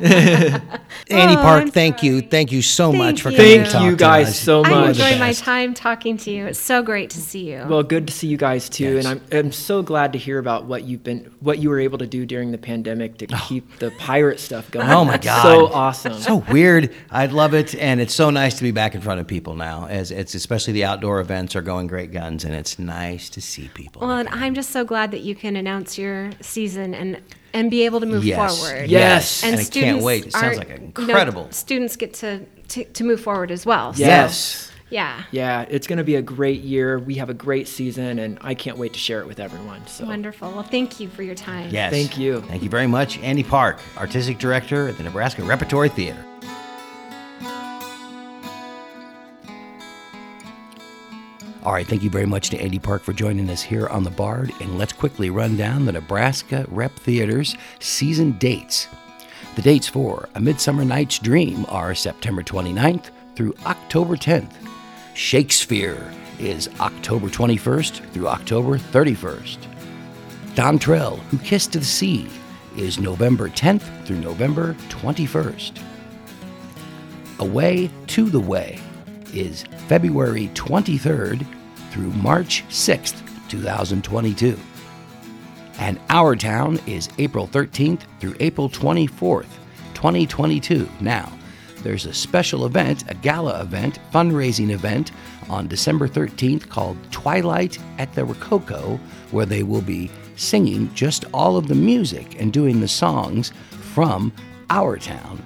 Andy 1.10 1.34
Oh, 1.36 1.42
Park, 1.42 1.62
I'm 1.62 1.70
thank 1.70 2.02
you. 2.02 2.20
Thank 2.22 2.50
you 2.52 2.62
so 2.62 2.90
Thank 2.90 2.98
much 2.98 3.22
for 3.22 3.30
you. 3.30 3.36
coming 3.36 3.52
Thank 3.56 3.66
to 3.66 3.72
talk 3.72 3.82
you 3.84 3.90
to 3.92 3.96
guys 3.96 4.28
us. 4.28 4.38
so 4.38 4.62
much. 4.62 4.70
You're 4.70 4.82
the 4.84 4.88
enjoying 4.90 5.18
my 5.20 5.32
time 5.32 5.74
talking 5.74 6.16
to 6.18 6.30
you. 6.30 6.46
It's 6.46 6.58
so 6.58 6.82
great 6.82 7.10
to 7.10 7.18
see 7.20 7.50
you. 7.52 7.64
Well, 7.68 7.82
good 7.82 8.06
to 8.06 8.12
see 8.12 8.26
you 8.26 8.36
guys 8.36 8.68
too, 8.68 8.94
Yes. 8.96 9.06
and 9.06 9.20
I'm 9.32 9.38
I'm 9.46 9.52
so 9.52 9.82
glad 9.82 10.12
to 10.14 10.18
hear 10.18 10.38
about 10.38 10.64
what 10.64 10.84
you've 10.84 11.04
been 11.04 11.30
what 11.40 11.58
you 11.58 11.68
were 11.70 11.78
able 11.80 11.98
to 11.98 12.06
do 12.06 12.24
during 12.26 12.50
the 12.52 12.58
pandemic 12.58 13.18
to 13.18 13.26
oh. 13.32 13.44
keep 13.48 13.78
the 13.78 13.90
pirate 13.92 14.40
stuff 14.40 14.70
going. 14.70 14.88
Oh 14.88 15.04
my 15.04 15.12
That's 15.12 15.26
God. 15.26 15.42
so 15.42 15.66
awesome. 15.72 16.14
So 16.14 16.36
weird. 16.50 16.92
I 17.10 17.26
love 17.26 17.54
it, 17.54 17.74
and 17.74 18.00
it's 18.00 18.14
so 18.14 18.30
nice 18.30 18.54
to 18.56 18.62
be 18.62 18.70
back 18.70 18.94
in 18.94 19.00
front 19.00 19.20
of 19.20 19.26
people 19.26 19.54
now. 19.54 19.86
As 19.88 20.10
it's 20.10 20.34
especially 20.34 20.72
the 20.72 20.84
outdoor 20.84 21.20
events 21.20 21.54
are 21.56 21.62
going 21.62 21.86
great 21.86 22.12
guns, 22.12 22.44
and 22.44 22.54
it's 22.54 22.78
nice 22.78 23.28
to 23.30 23.40
see 23.40 23.68
people. 23.74 24.02
well, 24.06 24.16
and 24.18 24.28
I'm 24.30 24.54
just 24.54 24.70
so 24.70 24.84
glad 24.84 25.10
that 25.12 25.17
you 25.20 25.34
can 25.34 25.56
announce 25.56 25.98
your 25.98 26.30
season 26.40 26.94
and 26.94 27.20
and 27.54 27.70
be 27.70 27.84
able 27.84 28.00
to 28.00 28.06
move 28.06 28.24
yes, 28.24 28.58
forward. 28.58 28.90
Yes. 28.90 29.42
and, 29.42 29.54
I 29.54 29.56
can't 29.56 29.66
students 29.66 30.04
wait. 30.04 30.26
It 30.26 30.32
sounds 30.32 30.58
like 30.58 30.68
you 30.68 30.78
know, 30.78 30.84
incredible. 30.84 31.48
students 31.50 31.96
get 31.96 32.14
to, 32.14 32.44
to 32.68 32.84
to 32.84 33.04
move 33.04 33.20
forward 33.20 33.50
as 33.50 33.64
well. 33.64 33.94
So, 33.94 34.00
yes. 34.00 34.70
Yeah. 34.90 35.22
Yeah, 35.32 35.66
it's 35.68 35.86
going 35.86 35.98
to 35.98 36.04
be 36.04 36.14
a 36.14 36.22
great 36.22 36.62
year. 36.62 36.98
We 36.98 37.16
have 37.16 37.28
a 37.28 37.34
great 37.34 37.68
season, 37.68 38.18
and 38.18 38.38
I 38.40 38.54
can't 38.54 38.78
wait 38.78 38.94
to 38.94 38.98
share 38.98 39.20
it 39.20 39.26
with 39.26 39.38
everyone. 39.38 39.86
So 39.86 40.06
Wonderful. 40.06 40.50
Well, 40.50 40.62
thank 40.62 40.98
you 40.98 41.08
for 41.08 41.22
your 41.22 41.34
time. 41.34 41.68
Yes. 41.70 41.92
Thank 41.92 42.18
you. 42.18 42.40
Thank 42.42 42.62
you 42.62 42.70
very 42.70 42.86
much, 42.86 43.18
Andy 43.18 43.42
Park, 43.42 43.80
artistic 43.96 44.38
director 44.38 44.88
at 44.88 44.96
the 44.96 45.02
Nebraska 45.02 45.42
Repertory 45.42 45.90
Theater. 45.90 46.24
All 51.68 51.74
right, 51.74 51.86
thank 51.86 52.02
you 52.02 52.08
very 52.08 52.24
much 52.24 52.48
to 52.48 52.58
Andy 52.58 52.78
Park 52.78 53.02
for 53.02 53.12
joining 53.12 53.50
us 53.50 53.60
here 53.60 53.88
on 53.88 54.02
the 54.02 54.08
Bard, 54.08 54.54
and 54.62 54.78
let's 54.78 54.94
quickly 54.94 55.28
run 55.28 55.54
down 55.58 55.84
the 55.84 55.92
Nebraska 55.92 56.64
Rep 56.70 56.98
Theater's 57.00 57.54
season 57.78 58.32
dates. 58.38 58.88
The 59.54 59.60
dates 59.60 59.86
for 59.86 60.30
A 60.34 60.40
Midsummer 60.40 60.82
Night's 60.82 61.18
Dream 61.18 61.66
are 61.68 61.94
September 61.94 62.42
29th 62.42 63.10
through 63.36 63.54
October 63.66 64.16
10th. 64.16 64.54
Shakespeare 65.12 66.10
is 66.38 66.70
October 66.80 67.28
21st 67.28 68.12
through 68.12 68.28
October 68.28 68.78
31st. 68.78 69.58
Dontrell, 70.54 71.18
Who 71.24 71.36
Kissed 71.36 71.72
the 71.72 71.84
Sea, 71.84 72.30
is 72.78 72.98
November 72.98 73.50
10th 73.50 74.06
through 74.06 74.20
November 74.20 74.72
21st. 74.88 75.82
Away 77.40 77.90
to 78.06 78.30
the 78.30 78.40
Way 78.40 78.80
is 79.34 79.64
February 79.86 80.48
23rd 80.54 81.46
through 81.90 82.10
March 82.12 82.64
6th, 82.68 83.22
2022. 83.48 84.58
And 85.78 86.00
Our 86.10 86.34
Town 86.34 86.80
is 86.86 87.08
April 87.18 87.46
13th 87.46 88.00
through 88.20 88.34
April 88.40 88.68
24th, 88.68 89.46
2022. 89.94 90.88
Now, 91.00 91.32
there's 91.82 92.06
a 92.06 92.12
special 92.12 92.66
event, 92.66 93.04
a 93.08 93.14
gala 93.14 93.62
event, 93.62 94.00
fundraising 94.12 94.70
event 94.70 95.12
on 95.48 95.68
December 95.68 96.08
13th 96.08 96.68
called 96.68 96.96
Twilight 97.12 97.78
at 97.98 98.12
the 98.14 98.24
Rococo, 98.24 98.98
where 99.30 99.46
they 99.46 99.62
will 99.62 99.80
be 99.80 100.10
singing 100.34 100.92
just 100.94 101.24
all 101.32 101.56
of 101.56 101.68
the 101.68 101.74
music 101.74 102.40
and 102.40 102.52
doing 102.52 102.80
the 102.80 102.88
songs 102.88 103.52
from 103.70 104.32
Our 104.70 104.98
Town. 104.98 105.42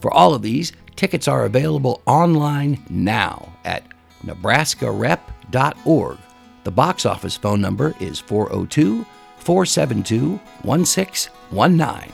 For 0.00 0.12
all 0.12 0.34
of 0.34 0.42
these, 0.42 0.72
tickets 0.94 1.28
are 1.28 1.44
available 1.44 2.02
online 2.06 2.84
now 2.90 3.52
at 3.64 3.85
nebraskarep.org. 4.26 6.18
The 6.64 6.70
box 6.70 7.06
office 7.06 7.36
phone 7.36 7.60
number 7.60 7.94
is 8.00 8.18
402 8.18 9.06
472 9.38 10.40
1619. 10.62 12.12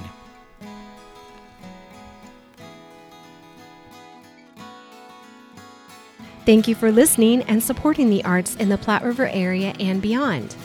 Thank 6.45 6.67
you 6.67 6.75
for 6.75 6.91
listening 6.91 7.43
and 7.43 7.63
supporting 7.63 8.11
the 8.11 8.25
arts 8.25 8.57
in 8.57 8.69
the 8.69 8.77
Platte 8.77 9.05
River 9.05 9.29
area 9.29 9.75
and 9.79 10.03
beyond. 10.03 10.57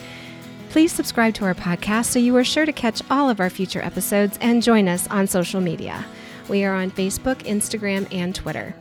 Please 0.69 0.91
subscribe 0.91 1.35
to 1.35 1.45
our 1.45 1.53
podcast 1.53 2.05
so 2.05 2.19
you 2.19 2.35
are 2.35 2.43
sure 2.43 2.65
to 2.65 2.73
catch 2.73 3.01
all 3.09 3.29
of 3.29 3.39
our 3.39 3.49
future 3.49 3.81
episodes 3.81 4.37
and 4.41 4.63
join 4.63 4.87
us 4.87 5.07
on 5.07 5.27
social 5.27 5.61
media. 5.61 6.03
We 6.49 6.63
are 6.63 6.73
on 6.73 6.91
Facebook, 6.91 7.37
Instagram, 7.43 8.07
and 8.11 8.33
Twitter. 8.33 8.75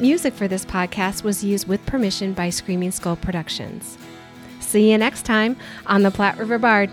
Music 0.00 0.32
for 0.32 0.48
this 0.48 0.64
podcast 0.64 1.22
was 1.22 1.44
used 1.44 1.68
with 1.68 1.84
permission 1.84 2.32
by 2.32 2.48
Screaming 2.48 2.90
Skull 2.90 3.16
Productions. 3.16 3.98
See 4.58 4.90
you 4.90 4.96
next 4.96 5.26
time 5.26 5.58
on 5.84 6.02
the 6.02 6.10
Platte 6.10 6.38
River 6.38 6.58
Bard. 6.58 6.90